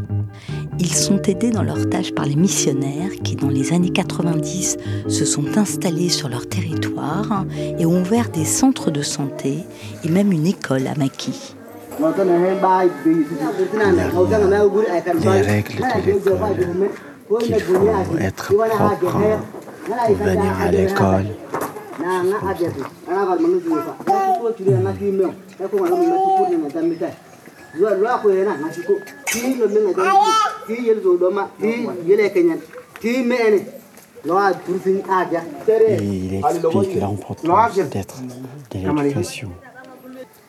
Ils 0.80 0.94
sont 0.94 1.20
aidés 1.22 1.50
dans 1.50 1.62
leur 1.62 1.88
tâche 1.90 2.14
par 2.14 2.24
les 2.24 2.36
missionnaires 2.36 3.10
qui, 3.24 3.34
dans 3.34 3.48
les 3.48 3.72
années 3.72 3.90
90, 3.90 4.76
se 5.08 5.24
sont 5.24 5.58
installés 5.58 6.08
sur 6.08 6.28
leur 6.28 6.48
territoire 6.48 7.44
et 7.78 7.84
ont 7.84 8.00
ouvert 8.00 8.28
des 8.28 8.44
centres 8.44 8.90
de 8.90 9.02
santé 9.02 9.64
et 10.04 10.08
même 10.08 10.30
une 10.32 10.46
école 10.46 10.86
à 10.86 10.94
Maki. 10.94 11.54
Les 11.98 12.06
règles 15.40 15.74
de 15.74 16.06
l'école, 16.06 17.38
qu'il 17.40 17.60
faut 17.60 18.16
être 18.20 18.54
propre 18.54 19.20
pour 20.06 20.14
venir 20.16 20.60
à 20.60 20.70
l'école. 20.70 21.26
Et 35.88 36.04
il 36.04 36.34
explique 36.34 36.94
l'importance 37.00 37.74
d'être 37.76 38.16
de 38.70 39.02
l'éducation. 39.02 39.50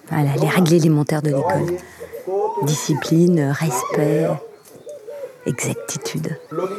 Voilà, 0.09 0.35
les 0.41 0.47
règles 0.47 0.73
élémentaires 0.73 1.21
de 1.21 1.27
l'école. 1.29 1.77
Discipline, 2.63 3.51
respect, 3.51 4.27
exactitude. 5.45 6.37
Alors, 6.51 6.69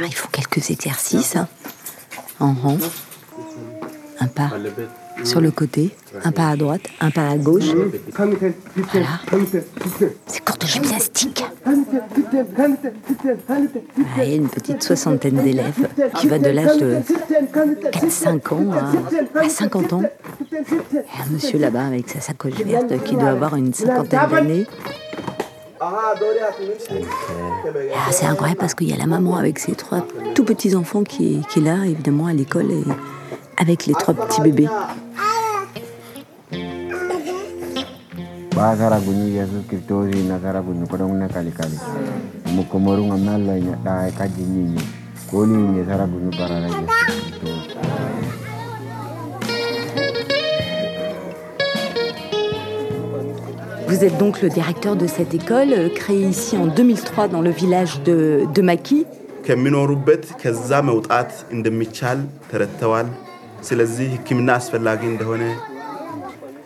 il 0.00 0.14
faut 0.14 0.28
quelques 0.28 0.70
exercices 0.70 1.36
hein. 1.36 1.48
en 2.40 2.52
rang. 2.52 2.78
Un 4.20 4.26
pas 4.26 4.50
sur 5.24 5.40
le 5.40 5.50
côté, 5.50 5.90
un 6.24 6.32
pas 6.32 6.48
à 6.48 6.56
droite, 6.56 6.82
un 7.00 7.10
pas 7.10 7.28
à 7.28 7.36
gauche. 7.36 7.70
Voilà. 8.92 9.08
C'est 10.26 10.44
cours 10.44 10.56
de 10.56 10.66
gymnastique. 10.66 11.44
Il 14.16 14.28
y 14.28 14.32
a 14.32 14.34
une 14.34 14.48
petite 14.48 14.82
soixantaine 14.82 15.36
d'élèves 15.36 15.88
qui 16.16 16.28
va 16.28 16.38
de 16.38 16.50
l'âge 16.50 16.78
de 16.78 16.96
4-5 17.92 18.54
ans 18.54 18.72
à, 19.34 19.48
50 19.48 19.92
ans. 19.92 20.02
Et 20.52 20.56
un 20.56 21.32
monsieur 21.32 21.58
là-bas 21.58 21.86
avec 21.86 22.08
sa 22.08 22.20
sacoche 22.20 22.54
verte 22.54 23.02
qui 23.04 23.16
doit 23.16 23.30
avoir 23.30 23.56
une 23.56 23.72
cinquantaine 23.74 24.30
d'années. 24.30 24.66
Ah, 25.80 26.14
c'est 28.10 28.26
incroyable 28.26 28.58
parce 28.58 28.74
qu'il 28.74 28.88
y 28.88 28.92
a 28.92 28.96
la 28.96 29.06
maman 29.06 29.36
avec 29.36 29.58
ses 29.58 29.72
trois 29.72 30.04
tout 30.34 30.44
petits 30.44 30.74
enfants 30.74 31.04
qui, 31.04 31.40
qui 31.48 31.60
est 31.60 31.62
là, 31.62 31.84
évidemment, 31.86 32.26
à 32.26 32.32
l'école, 32.32 32.72
et 32.72 32.82
avec 33.58 33.86
les 33.86 33.94
trois 33.94 34.14
petits 34.14 34.40
bébés. 34.40 34.68
Vous 53.86 54.04
êtes 54.04 54.18
donc 54.18 54.42
le 54.42 54.48
directeur 54.48 54.96
de 54.96 55.06
cette 55.06 55.34
école, 55.34 55.72
euh, 55.72 55.88
créée 55.88 56.24
ici 56.28 56.56
en 56.56 56.66
2003 56.66 57.28
dans 57.28 57.40
le 57.40 57.50
village 57.50 58.02
de, 58.02 58.44
de 58.52 58.62
Maki. 58.62 59.06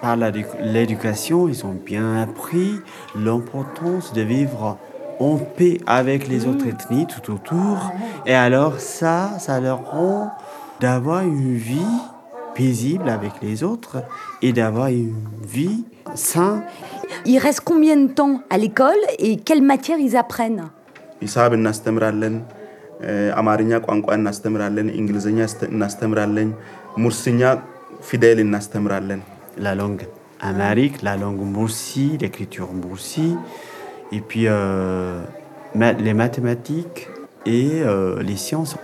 Par 0.01 0.15
l'éducation, 0.61 1.47
ils 1.47 1.65
ont 1.65 1.77
bien 1.85 2.21
appris 2.21 2.79
l'importance 3.15 4.13
de 4.13 4.21
vivre 4.21 4.77
en 5.19 5.37
paix 5.37 5.79
avec 5.87 6.27
les 6.27 6.45
autres 6.47 6.67
ethnies 6.67 7.07
tout 7.07 7.31
autour. 7.31 7.91
Et 8.25 8.33
alors 8.33 8.79
ça, 8.79 9.37
ça 9.39 9.59
leur 9.59 9.91
rend 9.91 10.31
d'avoir 10.79 11.21
une 11.21 11.55
vie 11.55 11.95
paisible 12.55 13.09
avec 13.09 13.33
les 13.41 13.63
autres 13.63 14.03
et 14.41 14.53
d'avoir 14.53 14.87
une 14.87 15.15
vie 15.43 15.83
saine. 16.15 16.63
Ils 17.25 17.39
restent 17.39 17.61
combien 17.61 17.95
de 17.95 18.07
temps 18.07 18.41
à 18.49 18.57
l'école 18.57 18.95
et 19.19 19.37
quelles 19.37 19.63
matières 19.63 19.99
ils 19.99 20.15
apprennent 20.15 20.65
አማርኛ 23.39 23.77
ቋንቋ 23.87 24.07
እናስተምራለን፣ 24.19 24.87
እንግሊዝኛ 24.99 25.39
እናስተምራለን፣ 25.73 26.49
ሙርስኛ 27.03 27.41
ፊደል 28.09 28.39
እናስተምራለን። 28.45 29.23
La 29.67 29.73
langue 29.79 30.03
amharique, 30.49 30.97
la 31.07 31.13
langue 31.21 31.43
moursi, 31.53 32.03
l'écriture 32.21 32.71
moursi, 32.81 33.35
et 34.15 34.21
puis 34.27 34.43
euh, 34.45 35.23
les 36.07 36.13
mathématiques 36.13 36.99
et 37.55 37.81
euh, 37.81 38.21
les 38.21 38.35
sciences. 38.43 38.75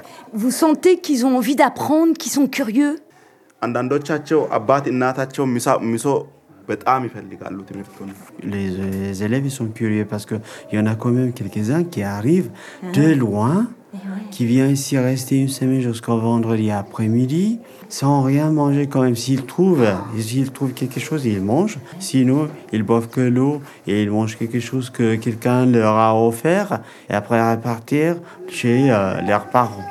Vous 0.42 0.54
sentez 0.64 0.94
qu'ils 0.98 1.22
ont 1.28 1.36
envie 1.38 1.56
d'apprendre, 1.56 2.14
qu'ils 2.22 2.34
sont 2.38 2.48
curieux 2.58 2.94
አንዳንዶቻቸው 3.66 4.40
አባት 4.58 4.86
እናታቸው 4.94 5.46
ሚሶ 5.92 6.08
les, 8.44 9.24
élèves 9.24 9.46
ils 9.46 9.52
sont 9.52 9.68
curieux 9.68 10.06
parce 10.06 10.26
qu'il 10.26 10.40
y 10.72 10.80
en 10.80 10.86
a 10.86 10.96
quand 10.96 11.10
même 11.10 11.34
quelques-uns 11.34 11.84
qui 11.84 12.04
arrivent 12.04 12.52
de 12.94 13.14
loin, 13.14 13.68
qui 14.31 14.45
viennent 14.47 14.73
ici 14.73 14.99
rester 14.99 15.37
une 15.37 15.49
semaine 15.49 15.81
jusqu'au 15.81 16.19
vendredi 16.19 16.71
après-midi 16.71 17.61
sans 17.89 18.23
rien 18.23 18.51
manger 18.51 18.87
quand 18.87 19.03
même. 19.03 19.17
S'ils 19.17 19.45
trouvent, 19.45 19.87
s'ils 20.19 20.51
trouvent 20.51 20.73
quelque 20.73 21.01
chose, 21.01 21.25
ils 21.25 21.41
mangent. 21.41 21.79
Sinon, 21.99 22.49
ils 22.73 22.83
boivent 22.83 23.09
que 23.09 23.21
l'eau 23.21 23.61
et 23.87 24.03
ils 24.03 24.11
mangent 24.11 24.37
quelque 24.37 24.61
chose 24.61 24.91
que 24.91 25.17
quelqu'un 25.17 25.67
leur 25.67 25.95
a 25.95 26.15
offert 26.15 26.81
et 27.09 27.15
après 27.15 27.41
repartir 27.51 28.17
chez 28.49 28.91
euh, 28.91 29.21
leurs 29.23 29.47
parents. 29.47 29.85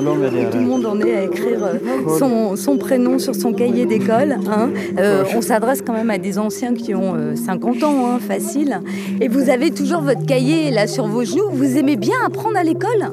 Tout 0.00 0.58
le 0.58 0.66
monde 0.66 0.86
en 0.86 1.00
est 1.00 1.14
à 1.14 1.22
écrire 1.24 1.64
euh, 1.64 2.56
son, 2.56 2.76
prénom 2.78 3.18
sur 3.18 3.34
son 3.34 3.52
cahier 3.52 3.86
d'école. 3.86 4.36
Hein. 4.48 4.70
Euh, 4.98 5.24
on 5.36 5.40
s'adresse 5.40 5.82
quand 5.82 5.92
même 5.92 6.10
à 6.10 6.18
des 6.18 6.38
anciens 6.38 6.74
qui 6.74 6.94
ont 6.94 7.14
50 7.34 7.82
euh, 7.82 7.86
ans, 7.86 8.06
hein, 8.06 8.18
facile. 8.18 8.80
Et 9.20 9.28
vous 9.28 9.50
avez 9.50 9.70
toujours 9.70 10.00
votre 10.00 10.24
cahier 10.26 10.70
là 10.70 10.86
sur 10.86 11.06
vos 11.06 11.24
genoux. 11.24 11.50
Vous 11.52 11.76
aimez 11.76 11.96
bien 11.96 12.16
apprendre 12.26 12.56
à 12.56 12.64
l'école? 12.64 13.10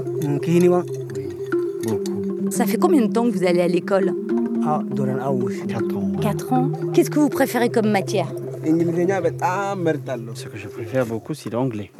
Ça 2.50 2.66
fait 2.66 2.78
combien 2.78 3.02
de 3.02 3.12
temps 3.12 3.26
que 3.30 3.38
vous 3.38 3.46
allez 3.46 3.62
à 3.62 3.68
l'école? 3.68 4.14
4 5.68 5.98
ans. 5.98 6.12
4 6.22 6.54
ans 6.54 6.72
Qu'est-ce 6.94 7.10
que 7.10 7.20
vous 7.20 7.30
préférez 7.30 7.70
comme 7.70 7.90
matière? 7.90 8.32
Ce 8.64 10.48
que 10.48 10.58
je 10.58 10.68
préfère 10.68 11.06
beaucoup, 11.06 11.34
c'est 11.34 11.50
l'anglais. 11.52 11.92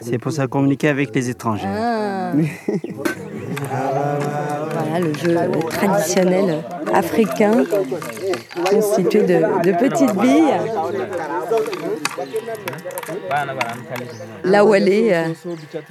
C'est 0.00 0.18
pour 0.18 0.32
ça 0.32 0.46
communiquer 0.46 0.88
avec 0.88 1.14
les 1.14 1.30
étrangers. 1.30 1.66
Ah. 1.66 2.32
voilà 4.72 5.00
le 5.00 5.14
jeu 5.14 5.36
traditionnel 5.70 6.62
africain 6.92 7.64
constitué 8.70 9.22
de, 9.22 9.62
de 9.64 9.72
petites 9.78 10.14
billes. 10.16 10.54
Là 14.44 14.64
où 14.64 14.74
elle 14.74 14.88
est, 14.88 15.14
euh, 15.14 15.28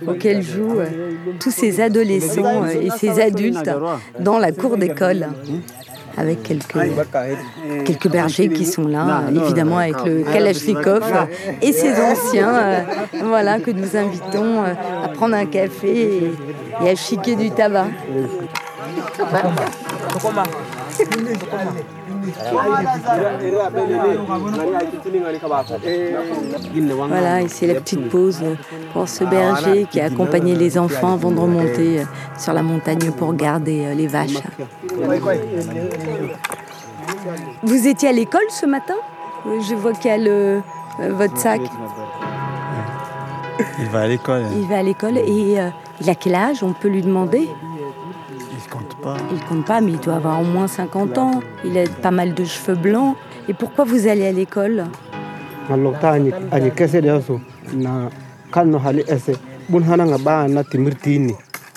auquel 0.08 0.42
jouent 0.42 0.80
euh, 0.80 0.88
tous 1.40 1.52
ces 1.52 1.82
adolescents 1.82 2.64
euh, 2.64 2.82
et 2.82 2.90
ces 2.90 3.22
adultes 3.22 3.70
dans 4.20 4.38
la 4.40 4.52
cour 4.52 4.78
d'école 4.78 5.28
avec 6.20 6.44
quelques, 6.44 6.78
quelques 7.86 8.10
bergers 8.10 8.50
qui 8.50 8.66
sont 8.66 8.86
là, 8.86 9.24
évidemment 9.34 9.78
avec 9.78 10.04
le 10.04 10.24
Kalachnikov 10.24 11.04
et 11.62 11.72
ses 11.72 11.94
anciens, 11.94 12.56
euh, 12.56 12.82
voilà, 13.24 13.60
que 13.60 13.72
nous 13.72 13.96
invitons 13.96 14.64
euh, 14.64 14.74
à 15.06 15.08
prendre 15.08 15.36
un 15.36 15.46
café 15.46 16.34
et, 16.84 16.90
à 16.90 16.96
chiquer 16.96 17.38
du 17.38 17.52
tabac. 17.52 17.88
Voilà, 27.08 27.42
et 27.42 27.48
c'est 27.48 27.68
la 27.68 27.76
petite 27.76 28.10
pause 28.10 28.44
pour 28.94 29.08
ce 29.08 29.24
berger 29.24 29.86
qui 29.90 30.00
a 30.00 30.06
accompagné 30.06 30.56
les 30.56 30.78
enfants 30.78 31.14
avant 31.14 31.32
de 31.32 31.40
remonter 31.40 32.06
sur 32.38 32.54
la 32.54 32.64
montagne 32.64 33.12
pour 33.12 33.34
garder 33.34 33.94
les 33.96 34.08
vaches. 34.08 34.38
Vous 37.64 37.88
étiez 37.88 38.10
à 38.10 38.12
l'école 38.12 38.50
ce 38.50 38.66
matin? 38.66 38.96
Je 39.46 39.76
vois 39.76 39.94
qu'il 39.94 40.12
y 40.12 40.14
a 40.14 40.18
le, 40.18 40.62
euh, 41.00 41.14
votre 41.14 41.38
sac. 41.38 41.62
Il 43.80 43.86
va 43.88 44.02
à 44.02 44.08
l'école. 44.08 44.44
Il 44.56 44.68
va 44.68 44.78
à 44.80 44.84
l'école 44.84 45.18
et 45.18 45.60
euh, 45.60 45.70
il 46.02 46.10
a 46.10 46.16
quel 46.16 46.36
âge? 46.36 46.64
On 46.64 46.74
peut 46.74 46.90
lui 46.90 47.02
demander? 47.02 47.50
Pas. 49.02 49.18
Il 49.32 49.40
compte 49.46 49.66
pas, 49.66 49.82
mais 49.82 49.92
il 49.92 50.00
doit 50.00 50.16
avoir 50.16 50.42
au 50.42 50.46
moins 50.46 50.68
50 50.68 51.18
ans. 51.18 51.42
Il 51.66 51.78
a 51.78 51.84
pas 52.02 52.12
mal 52.12 52.34
de 52.34 52.44
cheveux 52.44 52.76
blancs. 52.76 53.16
Et 53.48 53.54
pourquoi 53.54 53.86
vous 53.86 54.08
allez 54.08 54.28
à 54.28 54.32
l'école 54.32 54.86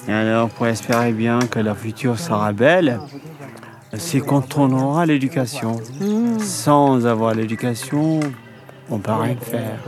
et 0.09 0.13
alors, 0.13 0.49
pour 0.49 0.67
espérer 0.67 1.13
bien 1.13 1.39
que 1.39 1.61
la 1.61 1.75
future 1.77 2.19
sera 2.19 2.53
belle, 2.53 2.99
c'est 3.97 4.21
quand 4.21 4.59
on 4.59 4.73
aura 4.73 5.07
l'éducation. 5.07 5.77
Hmm. 6.01 6.39
Sans 6.41 7.07
avoir 7.07 7.35
l'éducation, 7.35 8.19
on 8.91 8.97
ne 8.97 9.03
peut 9.03 9.13
rien 9.13 9.37
faire. 9.37 9.79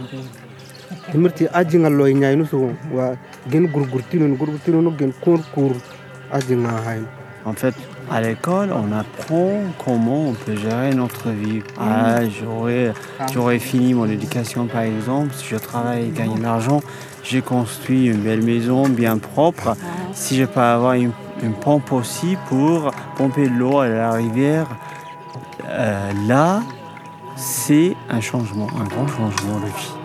En 7.45 7.53
fait, 7.53 7.75
à 8.11 8.21
l'école, 8.21 8.73
on 8.73 8.93
apprend 8.93 9.61
comment 9.85 10.29
on 10.29 10.33
peut 10.33 10.57
gérer 10.57 10.95
notre 10.95 11.31
vie. 11.31 11.63
Ah, 11.79 12.21
j'aurais 13.33 13.59
fini 13.59 13.93
mon 13.93 14.07
éducation, 14.07 14.67
par 14.67 14.83
exemple, 14.83 15.35
si 15.35 15.47
je 15.47 15.57
travaille 15.57 16.07
et 16.07 16.11
gagne 16.11 16.35
de 16.37 16.43
l'argent, 16.43 16.81
j'ai 17.23 17.43
construit 17.43 18.07
une 18.07 18.21
belle 18.21 18.43
maison 18.43 18.89
bien 18.89 19.19
propre. 19.19 19.77
Si 20.13 20.37
je 20.37 20.45
peux 20.45 20.61
avoir 20.61 20.95
une, 20.95 21.13
pompe 21.61 21.93
aussi 21.93 22.39
pour 22.49 22.91
pomper 23.17 23.49
l'eau 23.49 23.81
à 23.81 23.89
la 23.89 24.13
rivière, 24.13 24.67
euh, 25.69 26.13
là, 26.27 26.63
c'est 27.37 27.95
un 28.09 28.21
changement, 28.23 28.69
un 28.81 28.85
grand 28.85 29.07
changement 29.07 29.61
de 29.61 29.67
vie. 29.67 30.04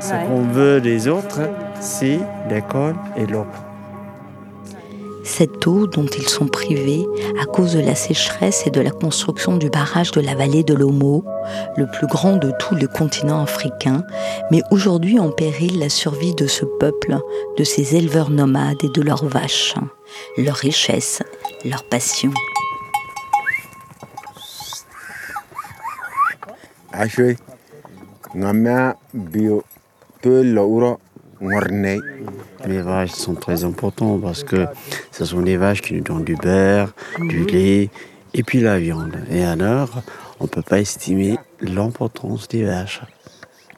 Ce 0.00 0.12
qu'on 0.12 0.42
veut 0.42 0.80
des 0.80 1.08
autres, 1.08 1.40
c'est 1.80 2.20
l'école 2.50 2.94
et 3.16 3.26
l'eau. 3.26 3.46
Cette 5.24 5.66
eau 5.66 5.86
dont 5.86 6.04
ils 6.06 6.28
sont 6.28 6.46
privés 6.46 7.06
à 7.40 7.46
cause 7.46 7.72
de 7.72 7.80
la 7.80 7.94
sécheresse 7.94 8.66
et 8.66 8.70
de 8.70 8.82
la 8.82 8.90
construction 8.90 9.56
du 9.56 9.70
barrage 9.70 10.10
de 10.10 10.20
la 10.20 10.34
vallée 10.34 10.62
de 10.62 10.74
l'Omo, 10.74 11.24
le 11.78 11.86
plus 11.86 12.06
grand 12.06 12.36
de 12.36 12.52
tous 12.58 12.74
les 12.74 12.86
continents 12.86 13.42
africains, 13.42 14.04
met 14.50 14.60
aujourd'hui 14.70 15.18
en 15.18 15.30
péril 15.30 15.78
la 15.78 15.88
survie 15.88 16.34
de 16.34 16.46
ce 16.46 16.66
peuple, 16.78 17.16
de 17.56 17.64
ces 17.64 17.96
éleveurs 17.96 18.28
nomades 18.28 18.84
et 18.84 18.90
de 18.90 19.00
leurs 19.00 19.24
vaches, 19.24 19.74
leur 20.36 20.56
richesse, 20.56 21.22
leur 21.64 21.84
passion. 21.84 22.30
Les 32.66 32.80
vaches 32.80 33.10
sont 33.10 33.34
très 33.34 33.64
importants 33.64 34.18
parce 34.18 34.44
que 34.44 34.66
ce 35.10 35.24
sont 35.24 35.42
des 35.42 35.56
vaches 35.56 35.82
qui 35.82 35.94
nous 35.94 36.00
donnent 36.00 36.24
du 36.24 36.36
beurre, 36.36 36.94
du 37.18 37.44
lait 37.44 37.90
et 38.32 38.42
puis 38.42 38.60
la 38.60 38.78
viande. 38.78 39.16
Et 39.30 39.44
alors, 39.44 40.02
on 40.40 40.44
ne 40.44 40.48
peut 40.48 40.62
pas 40.62 40.80
estimer 40.80 41.36
l'importance 41.60 42.48
des 42.48 42.64
vaches. 42.64 43.02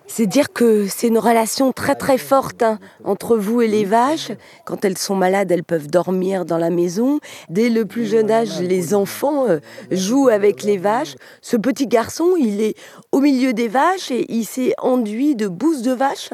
C'est 0.09 0.27
dire 0.27 0.53
que 0.53 0.87
c'est 0.87 1.09
une 1.09 1.19
relation 1.19 1.73
très 1.73 1.95
très 1.95 2.19
forte 2.19 2.63
hein, 2.63 2.79
entre 3.05 3.37
vous 3.37 3.61
et 3.61 3.69
les 3.69 3.85
vaches. 3.85 4.31
Quand 4.65 4.85
elles 4.85 4.99
sont 4.99 5.17
malades, 5.17 5.51
elles 5.51 5.65
peuvent 5.65 5.89
dormir 5.89 6.45
dans 6.45 6.59
la 6.59 6.71
maison. 6.71 7.21
Dès 7.51 7.69
le 7.69 7.85
plus 7.85 8.07
jeune 8.07 8.31
âge, 8.31 8.61
les 8.61 8.95
enfants 8.95 9.47
euh, 9.49 9.59
jouent 9.91 10.29
avec 10.29 10.63
les 10.63 10.79
vaches. 10.79 11.17
Ce 11.43 11.57
petit 11.57 11.87
garçon, 11.87 12.35
il 12.39 12.61
est 12.61 12.77
au 13.13 13.21
milieu 13.21 13.53
des 13.53 13.69
vaches 13.69 14.11
et 14.11 14.33
il 14.33 14.45
s'est 14.45 14.75
enduit 14.79 15.35
de 15.35 15.49
bouse 15.49 15.83
de 15.83 15.93
vache. 15.93 16.31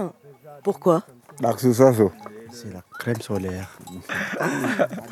Pourquoi? 0.63 1.03
C'est 2.53 2.73
la 2.73 2.83
crème 2.99 3.21
solaire. 3.21 3.79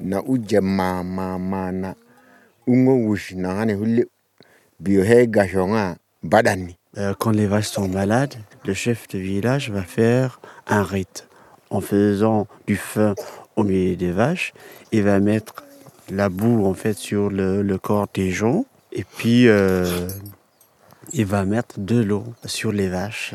na 0.00 0.20
Euh, 6.24 7.14
Quand 7.18 7.30
les 7.30 7.46
vaches 7.46 7.68
sont 7.68 7.88
malades, 7.88 8.34
le 8.64 8.74
chef 8.74 9.08
de 9.08 9.18
village 9.18 9.70
va 9.70 9.82
faire 9.82 10.40
un 10.66 10.82
rite 10.82 11.28
en 11.70 11.80
faisant 11.80 12.46
du 12.66 12.76
feu 12.76 13.14
au 13.56 13.64
milieu 13.64 13.96
des 13.96 14.12
vaches. 14.12 14.52
Il 14.92 15.02
va 15.02 15.18
mettre 15.18 15.64
la 16.10 16.28
boue 16.28 16.66
en 16.66 16.74
fait 16.74 16.94
sur 16.96 17.30
le, 17.30 17.62
le 17.62 17.78
corps 17.78 18.08
des 18.14 18.30
gens 18.30 18.66
et 18.92 19.04
puis 19.04 19.48
euh, 19.48 20.08
il 21.12 21.26
va 21.26 21.44
mettre 21.44 21.80
de 21.80 22.00
l'eau 22.02 22.24
sur 22.44 22.72
les 22.72 22.88
vaches. 22.88 23.34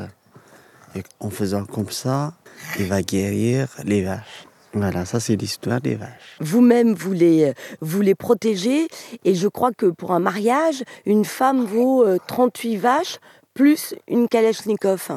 Et 0.95 1.04
en 1.19 1.30
faisant 1.30 1.65
comme 1.65 1.91
ça, 1.91 2.34
il 2.80 2.88
va 2.88 3.02
guérir 3.02 3.67
les 3.84 4.04
vaches. 4.04 4.47
Voilà, 4.78 5.06
ça 5.06 5.20
c'est 5.20 5.36
l'histoire 5.36 5.82
des 5.82 5.96
vaches. 5.96 6.38
Vous-même, 6.40 6.94
vous 6.94 7.13
les, 7.13 7.54
vous 7.82 8.02
les 8.02 8.16
protégez. 8.16 8.88
Et 9.26 9.36
je 9.36 9.48
crois 9.48 9.72
que 9.72 9.88
pour 9.88 10.12
un 10.12 10.20
mariage, 10.20 10.84
une 11.06 11.26
femme 11.26 11.66
vaut 11.66 12.04
euh, 12.06 12.18
38 12.28 12.78
vaches 12.78 13.18
plus 13.54 13.96
une 14.08 14.28
Kalachnikov. 14.28 15.10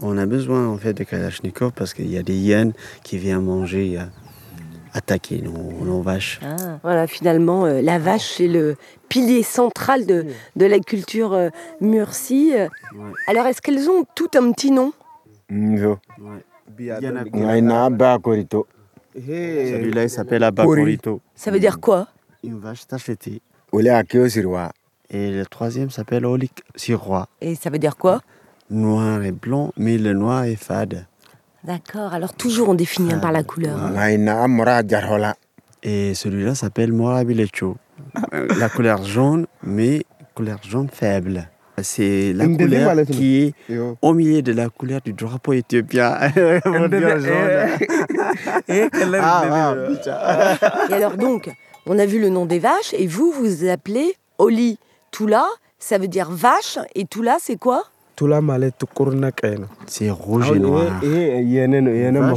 On 0.00 0.16
a 0.18 0.26
besoin 0.26 0.66
en 0.66 0.78
fait 0.78 0.94
de 0.94 1.04
Kalachnikov 1.04 1.72
parce 1.72 1.92
qu'il 1.92 2.10
y 2.10 2.16
a 2.16 2.22
des 2.22 2.34
hyènes 2.34 2.72
qui 3.04 3.18
viennent 3.18 3.42
manger, 3.42 3.98
euh, 3.98 4.04
attaquer 4.94 5.42
nos, 5.42 5.84
nos 5.84 6.00
vaches. 6.00 6.40
Voilà, 6.82 7.06
finalement, 7.06 7.66
euh, 7.66 7.82
la 7.82 7.98
vache, 7.98 8.34
c'est 8.36 8.48
le 8.48 8.76
pilier 9.08 9.42
central 9.42 10.06
de, 10.06 10.26
de 10.56 10.66
la 10.66 10.78
culture 10.78 11.32
euh, 11.34 11.50
Murcie. 11.80 12.52
Euh, 12.54 12.68
Alors, 13.26 13.46
est-ce 13.46 13.60
qu'elles 13.60 13.90
ont 13.90 14.04
tout 14.14 14.30
un 14.34 14.50
petit 14.52 14.70
nom? 14.70 14.92
Celui-là 19.14 20.04
il 20.04 20.10
s'appelle 20.10 20.44
Abakorito. 20.44 21.20
Ça 21.34 21.50
veut 21.50 21.58
dire 21.60 21.80
quoi? 21.80 22.08
Une 22.44 22.58
vache 22.58 22.86
tachetée. 22.86 23.42
Et 25.10 25.30
le 25.30 25.46
troisième 25.46 25.90
s'appelle 25.90 26.24
Olik 26.26 26.62
Sirois. 26.76 27.28
Et 27.40 27.54
ça 27.54 27.70
veut 27.70 27.78
dire 27.78 27.96
quoi? 27.96 28.20
Noir 28.70 29.22
et 29.22 29.32
blanc, 29.32 29.72
mais 29.76 29.96
le 29.98 30.12
noir 30.12 30.44
est 30.44 30.56
fade. 30.56 31.06
D'accord, 31.64 32.12
alors 32.12 32.34
toujours 32.34 32.68
on 32.68 32.74
définit 32.74 33.14
par 33.20 33.32
la 33.32 33.42
couleur. 33.42 33.78
Et 35.82 36.14
celui-là 36.14 36.54
s'appelle 36.54 36.92
Morabilecho. 36.92 37.76
la 38.32 38.68
couleur 38.68 39.02
jaune, 39.04 39.46
mais 39.62 40.04
couleur 40.34 40.60
jaune 40.62 40.88
faible. 40.88 41.48
C'est 41.82 42.32
la 42.32 42.46
couleur 42.46 42.96
qui 43.06 43.54
est 43.68 43.74
au 44.02 44.14
milieu 44.14 44.42
de 44.42 44.52
la 44.52 44.68
couleur 44.68 45.00
du 45.04 45.12
drapeau 45.12 45.52
éthiopien. 45.52 46.16
Ah, 49.20 49.74
Et 50.90 50.94
alors 50.94 51.16
donc, 51.16 51.50
on 51.86 51.98
a 51.98 52.06
vu 52.06 52.20
le 52.20 52.28
nom 52.28 52.46
des 52.46 52.58
vaches 52.58 52.94
et 52.96 53.06
vous, 53.06 53.32
vous 53.32 53.44
vous 53.44 53.68
appelez 53.68 54.14
Oli. 54.38 54.78
Tula, 55.10 55.46
ça 55.78 55.98
veut 55.98 56.08
dire 56.08 56.30
vache. 56.30 56.78
Et 56.94 57.04
Tula 57.06 57.36
c'est 57.40 57.56
quoi? 57.56 57.84
C'est 59.86 60.10
rouge 60.10 60.50
et 60.50 60.58
noir. 60.58 61.00
Vache 62.20 62.30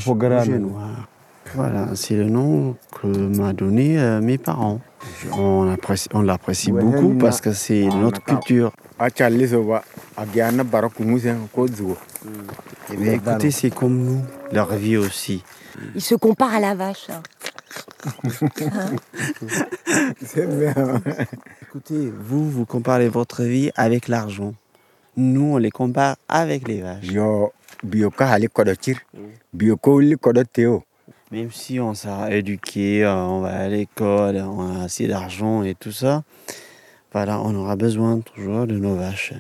rouge 0.45 0.56
et 0.56 0.60
noir. 0.60 0.89
Voilà, 1.56 1.88
c'est 1.95 2.15
le 2.15 2.30
nom 2.30 2.75
que 3.01 3.08
m'a 3.08 3.51
donné 3.51 3.99
euh, 3.99 4.21
mes 4.21 4.38
parents. 4.38 4.80
On 5.38 5.65
l'apprécie, 5.65 6.08
on 6.13 6.21
l'apprécie 6.21 6.71
beaucoup 6.71 7.10
parce 7.19 7.41
que 7.41 7.51
c'est 7.51 7.84
notre 7.88 8.23
culture. 8.23 8.71
Bien, 12.96 13.14
écoutez, 13.14 13.50
c'est 13.50 13.72
comme 13.72 13.98
nous, 13.98 14.22
leur 14.52 14.76
vie 14.76 14.98
aussi. 14.98 15.44
Il 15.96 16.02
se 16.02 16.14
compare 16.14 16.54
à 16.54 16.60
la 16.60 16.76
vache. 16.76 17.08
hein. 17.10 17.24
Écoutez, 21.64 22.12
vous, 22.16 22.50
vous 22.50 22.66
comparez 22.66 23.10
votre 23.10 23.42
vie 23.44 23.72
avec 23.76 24.08
l'argent. 24.08 24.54
Nous, 25.18 25.54
on 25.54 25.58
les 25.58 25.72
compare 25.72 26.18
avec 26.28 26.68
les 26.68 26.82
vaches. 26.82 27.08
Même 31.32 31.52
si 31.52 31.80
on 31.80 31.94
s'est 31.94 32.10
éduqué, 32.30 33.04
euh, 33.04 33.16
on 33.16 33.40
va 33.40 33.56
à 33.56 33.68
l'école, 33.68 34.36
on 34.36 34.80
a 34.80 34.84
assez 34.84 35.08
d'argent 35.08 35.64
et 35.64 35.76
tout 35.76 35.92
ça, 35.94 36.24
voilà, 37.13 37.41
on 37.41 37.54
aura 37.56 37.76
besoin 37.76 38.19
toujours 38.21 38.65
de 38.67 38.78
nos 38.78 38.95
vaches. 38.95 39.34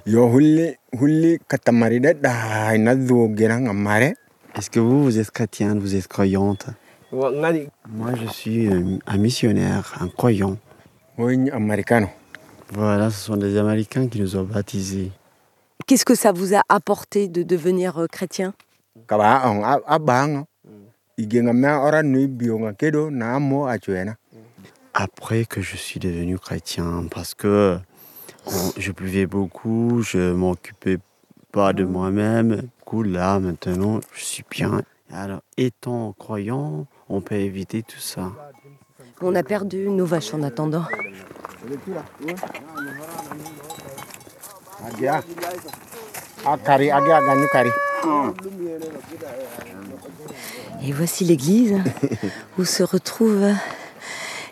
Est-ce 4.55 4.69
que 4.69 4.79
vous, 4.81 5.03
vous 5.03 5.17
êtes 5.17 5.31
chrétienne, 5.31 5.79
vous 5.79 5.95
êtes 5.95 6.07
croyante? 6.07 6.67
Moi, 7.87 8.11
je 8.15 8.27
suis 8.31 8.67
un, 8.67 8.99
un 9.07 9.17
missionnaire, 9.17 9.95
un 9.99 10.09
croyant. 10.09 10.57
Voilà, 12.73 13.09
ce 13.09 13.19
sont 13.25 13.37
des 13.37 13.57
Américains 13.57 14.07
qui 14.07 14.19
nous 14.19 14.35
ont 14.35 14.43
baptisés. 14.43 15.11
Qu'est-ce 15.87 16.05
que 16.05 16.15
ça 16.15 16.31
vous 16.31 16.53
a 16.55 16.61
apporté 16.69 17.27
de 17.27 17.43
devenir 17.43 17.97
euh, 17.99 18.07
chrétien? 18.07 18.53
Après 24.93 25.45
que 25.45 25.61
je 25.61 25.77
suis 25.77 25.99
devenu 25.99 26.37
chrétien, 26.37 27.05
parce 27.09 27.33
que 27.33 27.77
on- 28.45 28.71
je 28.77 28.91
buvais 28.91 29.25
beaucoup, 29.25 30.01
je 30.01 30.33
m'occupais 30.33 30.97
pas 31.51 31.73
de 31.73 31.83
moi-même. 31.85 32.55
Du 32.57 32.69
coup, 32.85 33.03
là, 33.03 33.39
maintenant, 33.39 34.01
je 34.13 34.23
suis 34.23 34.43
bien. 34.49 34.81
Alors, 35.13 35.41
étant 35.57 36.13
croyant, 36.17 36.87
on 37.09 37.21
peut 37.21 37.35
éviter 37.35 37.83
tout 37.83 37.99
ça. 37.99 38.31
On 39.21 39.35
a 39.35 39.43
perdu 39.43 39.89
nos 39.89 40.05
vaches 40.05 40.33
en 40.33 40.43
attendant. 40.43 40.85
Et 50.83 50.91
voici 50.91 51.23
l'église 51.25 51.75
où 52.57 52.65
se 52.65 52.83
retrouvent 52.83 53.53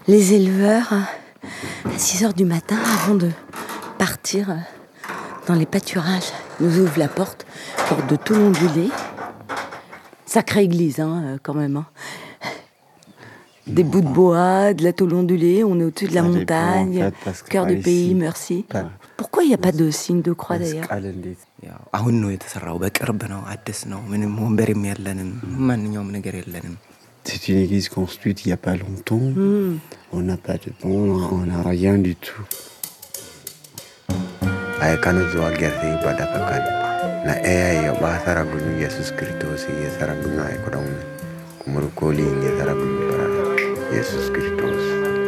les 0.09 0.33
éleveurs 0.33 0.91
à 0.91 1.97
6 1.97 2.23
heures 2.25 2.33
du 2.33 2.43
matin 2.43 2.77
avant 3.03 3.13
de 3.13 3.29
partir 3.99 4.55
dans 5.47 5.53
les 5.53 5.67
pâturages. 5.67 6.31
Ils 6.59 6.65
nous 6.65 6.79
ouvrent 6.79 6.97
la 6.97 7.07
porte 7.07 7.45
pour 7.87 8.01
de 8.07 8.15
tout 8.15 8.33
onduler. 8.33 8.89
Sacrée 10.25 10.63
église, 10.63 10.99
hein, 10.99 11.21
euh, 11.25 11.37
quand 11.43 11.53
même. 11.53 11.77
hein. 11.77 11.85
Des 13.67 13.83
bouts 13.83 14.01
de 14.01 14.07
bois, 14.07 14.73
de 14.73 14.83
la 14.83 14.93
tôle 14.93 15.13
ondulée, 15.13 15.63
on 15.63 15.79
est 15.79 15.83
au-dessus 15.83 16.07
de 16.07 16.15
la 16.15 16.23
montagne, 16.39 17.11
cœur 17.49 17.65
de 17.67 17.75
pays, 17.83 18.15
merci. 18.15 18.65
Pourquoi 19.15 19.43
il 19.43 19.49
n'y 19.49 19.53
a 19.53 19.59
pas 19.59 19.71
de 19.71 19.91
signe 19.91 20.23
de 20.23 20.33
croix 20.33 20.57
d'ailleurs 20.71 20.87
C'est 27.29 27.49
une 27.49 27.59
église 27.59 27.89
construite 27.89 28.43
il 28.43 28.47
n'y 28.47 28.53
a 28.53 28.57
pas 28.57 28.75
longtemps. 28.75 29.19
Hmm. 29.19 29.77
On 30.11 30.21
n'a 30.21 30.35
pas 30.35 30.53
de 30.53 30.71
pont, 30.79 31.29
on 31.31 31.45
n'a 31.45 31.61
rien 31.61 31.99
du 31.99 32.15
tout. 32.15 32.41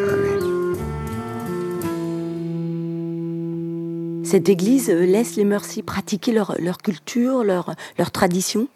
amen. 0.10 0.74
Cette 4.26 4.50
église 4.50 4.90
euh, 4.90 5.06
laisse 5.06 5.36
les 5.36 5.44
Merci 5.44 5.84
pratiquer 5.84 6.34
leur, 6.34 6.56
leur 6.60 6.80
culture, 6.80 7.44
leur, 7.44 7.76
leur 8.00 8.10
tradition? 8.10 8.68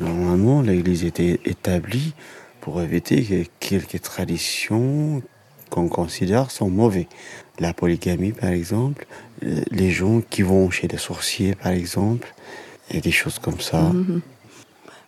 Normalement, 0.00 0.62
l'église 0.62 1.04
était 1.04 1.40
établie 1.44 2.14
pour 2.60 2.80
éviter 2.82 3.22
que 3.24 3.48
quelques 3.60 4.02
traditions 4.02 5.22
qu'on 5.70 5.88
considère 5.88 6.50
sont 6.50 6.70
mauvais. 6.70 7.08
La 7.58 7.72
polygamie, 7.72 8.32
par 8.32 8.50
exemple, 8.50 9.06
euh, 9.44 9.62
les 9.70 9.90
gens 9.90 10.20
qui 10.20 10.42
vont 10.42 10.70
chez 10.70 10.88
des 10.88 10.98
sorciers, 10.98 11.54
par 11.54 11.72
exemple, 11.72 12.32
et 12.90 13.00
des 13.00 13.10
choses 13.10 13.38
comme 13.38 13.60
ça. 13.60 13.80
Mhm. 13.80 14.20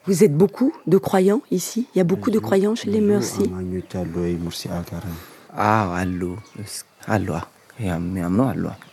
Vous 0.06 0.24
êtes 0.24 0.36
beaucoup 0.36 0.72
de 0.86 0.98
croyants 0.98 1.42
ici? 1.50 1.86
Il 1.94 1.98
y 1.98 2.00
a 2.00 2.04
beaucoup 2.04 2.30
de 2.30 2.38
croyants 2.38 2.74
chez 2.74 2.90
les 2.90 3.00
Merci 3.00 3.50
Ah, 5.56 6.02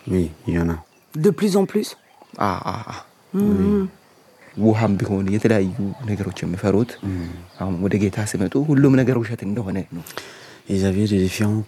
Oui, 0.08 0.32
il 0.47 0.54
y 0.56 0.60
en 0.60 0.69
a. 0.69 0.84
De 1.15 1.30
plus 1.30 1.56
en 1.56 1.65
plus? 1.65 1.97
Ah, 2.38 2.62
ah, 2.63 2.86
ah. 2.88 3.06
Mhm. 3.34 3.88
ውሃም 4.66 4.92
ቢሆን 5.01 5.27
የተለያዩ 5.35 5.77
ነገሮች 6.11 6.38
የሚፈሩት 6.45 6.90
ወደ 7.85 7.95
ጌታ 8.03 8.25
ሲመጡ 8.33 8.55
ሁሉም 8.71 8.95
ነገር 9.01 9.16
ውሸት 9.23 9.42
እንደሆነ 9.49 9.79
ነው 9.99 10.05
ils 10.68 10.85
avaient 10.87 11.07
des 11.07 11.18
différentes 11.18 11.66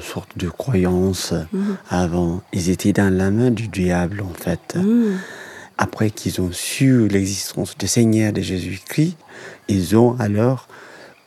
sortes 0.00 0.38
de 0.38 0.48
croyances 0.48 1.32
mmh. 1.32 1.58
avant. 1.90 2.42
Ils 2.52 2.70
étaient 2.70 2.92
dans 2.92 3.12
la 3.12 3.30
main 3.30 3.50
du 3.50 3.68
diable, 3.68 4.20
en 4.20 4.32
fait. 4.32 4.76
Mmh. 4.76 5.16
Après 5.76 6.10
qu'ils 6.10 6.40
ont 6.40 6.52
su 6.52 7.08
l'existence 7.08 7.76
du 7.76 7.86
Seigneur 7.86 8.32
de 8.32 8.40
Jésus-Christ, 8.40 9.16
ils 9.68 9.96
ont 9.96 10.16
alors 10.18 10.68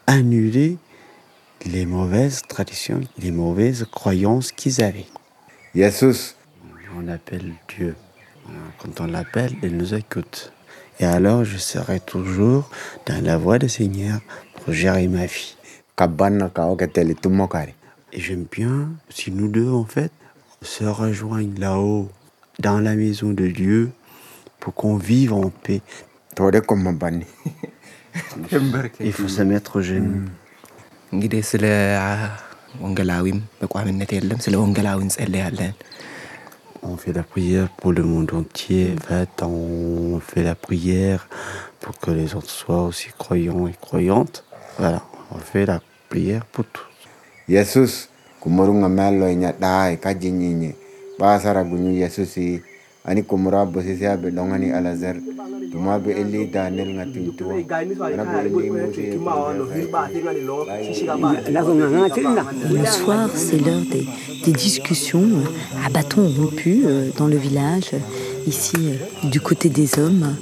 annulé 0.08 0.78
les 1.66 1.86
mauvaises 1.86 2.42
traditions, 2.48 3.02
les 3.20 3.32
mauvaises 3.32 3.86
croyances 3.92 4.52
qu'ils 4.52 4.82
avaient. 4.82 5.06
Jesus. 5.76 6.36
On 6.98 7.08
appelle 7.08 7.54
Dieu. 7.70 7.96
Quand 8.80 9.00
on 9.00 9.08
l'appelle, 9.08 9.54
il 9.64 9.78
nous 9.78 9.94
écoute. 9.94 10.52
Et 10.99 11.05
alors, 11.05 11.45
je 11.45 11.59
serai 11.59 12.01
toujours 12.01 12.71
dans 13.07 13.23
la 13.23 13.37
voie 13.37 13.59
du 13.59 13.69
Seigneur 13.69 14.21
pour 14.55 14.73
gérer 14.73 15.09
ma 15.09 15.27
vie. 15.27 15.57
Et 18.13 18.21
j'aime 18.21 18.47
bien 18.51 18.89
si 19.11 19.31
nous 19.31 19.49
deux, 19.49 19.71
en 19.71 19.85
fait, 19.85 20.11
se 20.63 20.85
rejoignent 20.85 21.59
là-haut, 21.59 22.09
dans 22.59 22.81
la 22.81 22.95
maison 22.95 23.31
de 23.33 23.47
Dieu, 23.47 23.91
pour 24.59 24.75
qu'on 24.75 24.97
vive 24.97 25.35
en 25.35 25.51
paix. 25.51 25.83
Il 29.01 29.13
faut 29.13 29.29
se 29.29 29.43
mettre 29.43 29.77
au 29.77 29.83
genoux. 29.83 30.25
On 36.89 36.97
fait 36.97 37.13
la 37.13 37.23
prière 37.23 37.69
pour 37.69 37.93
le 37.93 38.03
monde 38.03 38.33
entier. 38.33 38.95
En 39.41 39.47
on 39.47 40.21
fait 40.21 40.43
la 40.43 40.55
prière 40.55 41.29
pour 41.81 41.99
que 41.99 42.11
les 42.11 42.35
autres 42.35 42.51
soient 42.51 42.85
aussi 42.85 43.09
croyants 43.19 43.67
et 43.67 43.75
croyantes. 43.81 44.45
Voilà 44.79 45.03
on 45.31 45.39
fait 45.39 45.67
la 45.67 45.81
prière 46.09 46.45
pour 46.47 46.65
tous. 46.67 46.87
Ani 53.07 53.23
kumura 53.23 53.65
bosisi 53.67 54.07
abe 54.07 54.31
dongani 54.31 54.73
alazar 54.73 55.17
tuma 55.73 55.99
be 55.99 56.11
eli 56.11 56.47
Daniel 56.47 56.91
ngatintu 56.95 57.45
Le 62.71 62.85
soir, 62.87 63.29
c'est 63.35 63.59
l'heure 63.59 63.83
des, 63.93 64.07
des, 64.45 64.53
discussions 64.53 65.29
à 65.85 65.91
bâtons 65.91 66.29
rompus 66.29 66.85
euh, 66.85 67.11
dans 67.17 67.27
le 67.27 67.37
village, 67.37 67.91
ici 68.47 68.77
euh, 68.77 69.29
du 69.29 69.41
côté 69.41 69.69
des 69.69 69.99
hommes. 69.99 70.37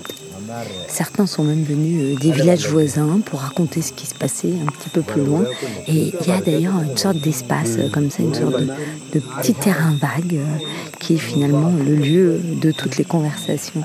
Certains 0.88 1.26
sont 1.26 1.44
même 1.44 1.62
venus 1.62 2.16
euh, 2.16 2.20
des 2.20 2.30
villages 2.30 2.68
voisins 2.68 3.20
pour 3.24 3.40
raconter 3.40 3.82
ce 3.82 3.92
qui 3.92 4.06
se 4.06 4.14
passait 4.14 4.52
un 4.62 4.70
petit 4.70 4.88
peu 4.88 5.02
plus 5.02 5.24
loin. 5.24 5.44
Et 5.86 6.12
il 6.20 6.26
y 6.26 6.30
a 6.30 6.40
d'ailleurs 6.40 6.80
une 6.80 6.96
sorte 6.96 7.18
d'espace 7.18 7.76
euh, 7.78 7.88
comme 7.88 8.10
ça, 8.10 8.22
une 8.22 8.34
sorte 8.34 8.60
de, 8.60 9.20
petit 9.40 9.54
terrain 9.54 9.94
vague 10.00 10.36
euh, 10.36 10.58
qui 11.00 11.14
est 11.14 11.18
finalement 11.18 11.72
le 11.84 11.94
lieu 11.94 12.40
de 12.60 12.72
toutes 12.72 12.96
les 12.96 13.04
conversations. 13.04 13.82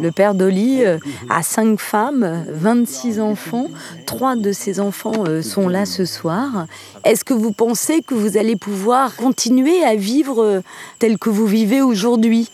Le 0.00 0.10
père 0.10 0.34
Dolly 0.34 0.84
euh, 0.84 0.98
a 1.28 1.42
cinq 1.42 1.78
femmes, 1.78 2.46
26 2.48 3.20
enfants. 3.20 3.66
Trois 4.06 4.36
de 4.36 4.52
ces 4.52 4.80
enfants 4.80 5.24
euh, 5.26 5.42
sont 5.42 5.68
là 5.68 5.84
ce 5.84 6.06
soir. 6.06 6.66
Est-ce 7.04 7.24
que 7.24 7.34
vous 7.34 7.52
pensez 7.52 8.00
que 8.02 8.14
vous 8.14 8.38
allez 8.38 8.56
pouvoir 8.56 9.14
continuer 9.16 9.82
à 9.84 9.96
vivre 9.96 10.42
euh, 10.42 10.60
tel 10.98 11.18
que 11.18 11.28
vous 11.28 11.46
vivez 11.46 11.82
aujourd'hui? 11.82 12.48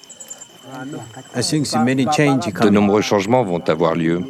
De 2.65 2.71
nombreux 2.71 3.03
changements 3.03 3.45
vont 3.45 3.61
avoir 3.69 3.95
lieu. 3.95 4.21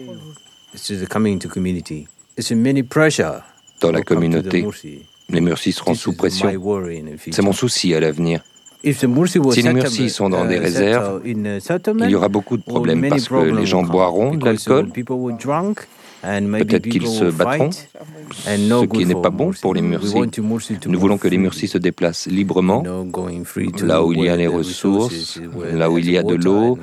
Dans 3.81 3.93
la 3.93 4.03
communauté. 4.03 4.67
Les 5.31 5.41
Mursis 5.41 5.73
seront 5.73 5.95
sous 5.95 6.15
pression. 6.15 6.49
C'est 7.31 7.43
mon 7.43 7.53
souci 7.53 7.95
à 7.95 8.01
l'avenir. 8.01 8.43
Si 8.83 9.63
les 9.63 9.73
Mursis 9.73 10.09
sont 10.11 10.31
dans 10.31 10.45
des 10.47 10.59
réserves, 10.59 11.21
il 11.25 12.11
y 12.11 12.15
aura 12.15 12.29
beaucoup 12.29 12.57
de 12.57 12.63
problèmes 12.63 13.09
parce 13.09 13.29
que 13.29 13.57
les 13.61 13.67
gens 13.67 13.83
boiront 13.83 14.35
de 14.35 14.45
l'alcool, 14.45 14.91
peut-être 16.23 16.89
qu'ils 16.89 17.09
se 17.09 17.25
battront, 17.25 17.71
ce 17.73 18.85
qui 18.87 19.05
n'est 19.07 19.21
pas 19.21 19.31
bon 19.31 19.51
pour 19.61 19.75
les 19.75 19.83
Mursis. 19.83 20.15
Nous 20.87 20.99
voulons 20.99 21.19
que 21.19 21.29
les 21.29 21.39
Mursis 21.39 21.69
se 21.69 21.79
déplacent 21.79 22.29
librement, 22.29 22.83
là 23.83 24.05
où 24.05 24.13
il 24.13 24.25
y 24.25 24.29
a 24.29 24.37
les 24.37 24.47
ressources, 24.47 25.41
là 25.73 25.91
où 25.91 25.99
il 25.99 26.11
y 26.11 26.17
a 26.17 26.23
de 26.23 26.37
l'eau, 26.37 26.79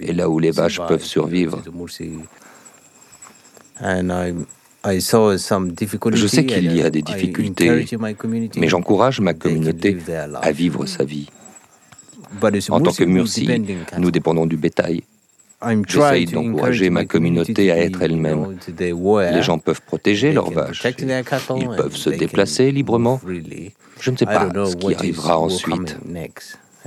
et 0.00 0.12
là 0.12 0.30
où 0.30 0.38
les 0.38 0.52
vaches 0.52 0.80
peuvent 0.86 1.04
survivre. 1.04 1.60
Je 4.86 6.26
sais 6.26 6.44
qu'il 6.44 6.76
y 6.76 6.82
a 6.82 6.90
des 6.90 7.02
difficultés, 7.02 7.86
mais 8.56 8.68
j'encourage 8.68 9.20
ma 9.20 9.34
communauté 9.34 9.96
à 10.42 10.52
vivre 10.52 10.86
sa 10.86 11.04
vie. 11.04 11.28
En 12.70 12.80
tant 12.80 12.92
que 12.92 13.04
Mursi, 13.04 13.48
nous 13.98 14.10
dépendons 14.10 14.46
du 14.46 14.56
bétail. 14.56 15.02
J'essaye 15.88 16.26
d'encourager 16.26 16.90
ma 16.90 17.04
communauté 17.06 17.70
à 17.70 17.78
être 17.78 18.02
elle-même. 18.02 18.58
Les 18.78 19.42
gens 19.42 19.58
peuvent 19.58 19.80
protéger 19.82 20.32
leurs 20.32 20.50
vaches. 20.50 20.84
Ils 21.56 21.68
peuvent 21.68 21.96
se 21.96 22.10
déplacer 22.10 22.70
librement. 22.70 23.20
Je 24.00 24.10
ne 24.10 24.16
sais 24.16 24.26
pas 24.26 24.50
ce 24.66 24.76
qui 24.76 24.94
arrivera 24.94 25.38
ensuite. 25.38 25.96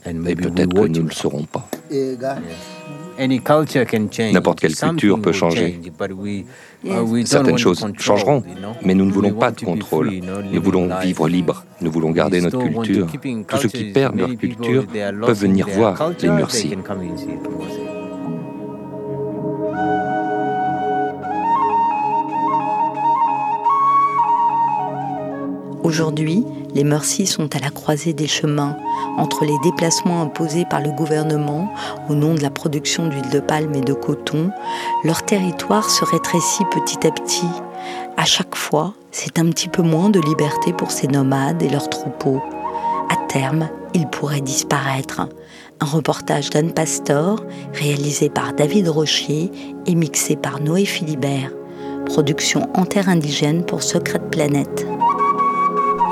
Et 0.05 0.35
peut-être 0.35 0.73
que 0.73 0.87
nous 0.87 1.03
ne 1.03 1.09
le 1.09 1.11
saurons 1.11 1.45
pas. 1.45 1.67
N'importe 3.19 4.59
quelle 4.59 4.75
culture 4.75 5.21
peut 5.21 5.31
changer. 5.31 5.79
Certaines 7.25 7.57
choses 7.57 7.85
changeront, 7.97 8.43
mais 8.83 8.93
nous 8.93 9.05
ne 9.05 9.11
voulons 9.11 9.33
pas 9.33 9.51
de 9.51 9.61
contrôle. 9.61 10.11
Nous 10.51 10.61
voulons 10.61 10.89
vivre 11.01 11.27
libre. 11.27 11.63
Nous 11.81 11.91
voulons 11.91 12.11
garder 12.11 12.41
notre 12.41 12.63
culture. 12.63 13.07
Tous 13.47 13.57
ceux 13.57 13.69
qui 13.69 13.85
perdent 13.85 14.17
leur 14.17 14.35
culture 14.35 14.85
peuvent 14.85 15.39
venir 15.39 15.67
voir 15.67 16.11
les 16.21 16.29
Murcies. 16.29 16.75
Aujourd'hui, 25.83 26.43
les 26.73 26.83
Murcies 26.83 27.27
sont 27.27 27.55
à 27.55 27.59
la 27.59 27.69
croisée 27.69 28.13
des 28.13 28.27
chemins 28.27 28.77
entre 29.17 29.45
les 29.45 29.57
déplacements 29.63 30.21
imposés 30.21 30.65
par 30.65 30.81
le 30.81 30.91
gouvernement 30.91 31.71
au 32.09 32.13
nom 32.13 32.35
de 32.35 32.41
la 32.41 32.49
production 32.49 33.07
d'huile 33.07 33.29
de 33.29 33.39
palme 33.39 33.73
et 33.75 33.81
de 33.81 33.93
coton. 33.93 34.51
Leur 35.03 35.23
territoire 35.23 35.89
se 35.89 36.05
rétrécit 36.05 36.65
petit 36.65 37.07
à 37.07 37.11
petit. 37.11 37.49
À 38.17 38.25
chaque 38.25 38.55
fois, 38.55 38.93
c'est 39.11 39.39
un 39.39 39.45
petit 39.49 39.69
peu 39.69 39.81
moins 39.81 40.09
de 40.09 40.19
liberté 40.19 40.73
pour 40.73 40.91
ces 40.91 41.07
nomades 41.07 41.61
et 41.63 41.69
leurs 41.69 41.89
troupeaux. 41.89 42.41
À 43.09 43.15
terme, 43.27 43.69
ils 43.93 44.07
pourraient 44.07 44.41
disparaître. 44.41 45.21
Un 45.79 45.85
reportage 45.85 46.49
d'Anne 46.49 46.73
Pastor, 46.73 47.43
réalisé 47.73 48.29
par 48.29 48.53
David 48.53 48.89
Rochier 48.89 49.51
et 49.85 49.95
mixé 49.95 50.35
par 50.35 50.59
Noé 50.59 50.85
Philibert. 50.85 51.51
Production 52.05 52.67
indigène 53.07 53.63
pour 53.63 53.83
Secret 53.83 54.19
Planète. 54.31 54.87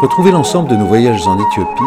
Retrouvez 0.05 0.29
l'ensemble 0.29 0.69
de 0.69 0.75
nos 0.75 0.85
voyages 0.85 1.27
en 1.27 1.39
Éthiopie, 1.39 1.81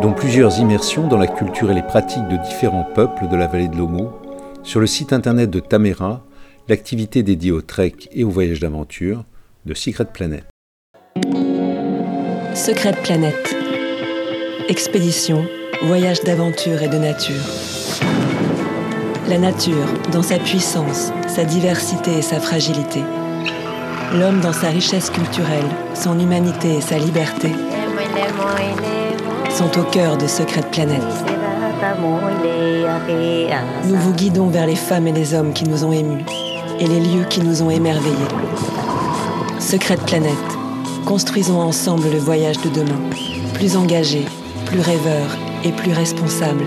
dont 0.00 0.12
plusieurs 0.12 0.60
immersions 0.60 1.08
dans 1.08 1.16
la 1.16 1.26
culture 1.26 1.68
et 1.68 1.74
les 1.74 1.82
pratiques 1.82 2.28
de 2.28 2.36
différents 2.36 2.86
peuples 2.94 3.26
de 3.26 3.34
la 3.34 3.48
vallée 3.48 3.66
de 3.66 3.76
l'Omo, 3.76 4.12
sur 4.62 4.78
le 4.78 4.86
site 4.86 5.12
internet 5.12 5.50
de 5.50 5.58
Tamera, 5.58 6.22
l'activité 6.68 7.24
dédiée 7.24 7.50
au 7.50 7.62
trek 7.62 7.96
et 8.12 8.22
au 8.22 8.30
voyage 8.30 8.60
d'aventure 8.60 9.24
de 9.64 9.74
Secret 9.74 10.04
Planet. 10.04 10.44
Secret 12.54 12.94
Planète. 13.02 13.56
Expédition, 14.68 15.44
voyage 15.82 16.20
d'aventure 16.20 16.84
et 16.84 16.88
de 16.88 16.98
nature. 16.98 17.34
La 19.28 19.38
nature, 19.38 19.88
dans 20.12 20.22
sa 20.22 20.38
puissance, 20.38 21.10
sa 21.26 21.44
diversité 21.44 22.18
et 22.18 22.22
sa 22.22 22.38
fragilité. 22.38 23.00
L'homme 24.14 24.40
dans 24.40 24.52
sa 24.52 24.68
richesse 24.68 25.10
culturelle, 25.10 25.68
son 25.94 26.18
humanité 26.18 26.76
et 26.76 26.80
sa 26.80 26.98
liberté 26.98 27.52
sont 29.50 29.78
au 29.78 29.82
cœur 29.84 30.16
de 30.16 30.26
Secret 30.26 30.62
Planète. 30.70 31.02
Nous 33.84 33.96
vous 33.96 34.12
guidons 34.12 34.48
vers 34.48 34.66
les 34.66 34.76
femmes 34.76 35.06
et 35.08 35.12
les 35.12 35.34
hommes 35.34 35.52
qui 35.52 35.64
nous 35.64 35.84
ont 35.84 35.92
émus 35.92 36.24
et 36.78 36.86
les 36.86 37.00
lieux 37.00 37.24
qui 37.28 37.40
nous 37.40 37.62
ont 37.62 37.70
émerveillés. 37.70 38.14
Secret 39.58 39.96
Planète, 39.96 40.32
construisons 41.04 41.60
ensemble 41.60 42.10
le 42.10 42.18
voyage 42.18 42.58
de 42.58 42.68
demain, 42.68 43.00
plus 43.54 43.76
engagé, 43.76 44.24
plus 44.66 44.80
rêveur 44.80 45.36
et 45.64 45.72
plus 45.72 45.92
responsable. 45.92 46.64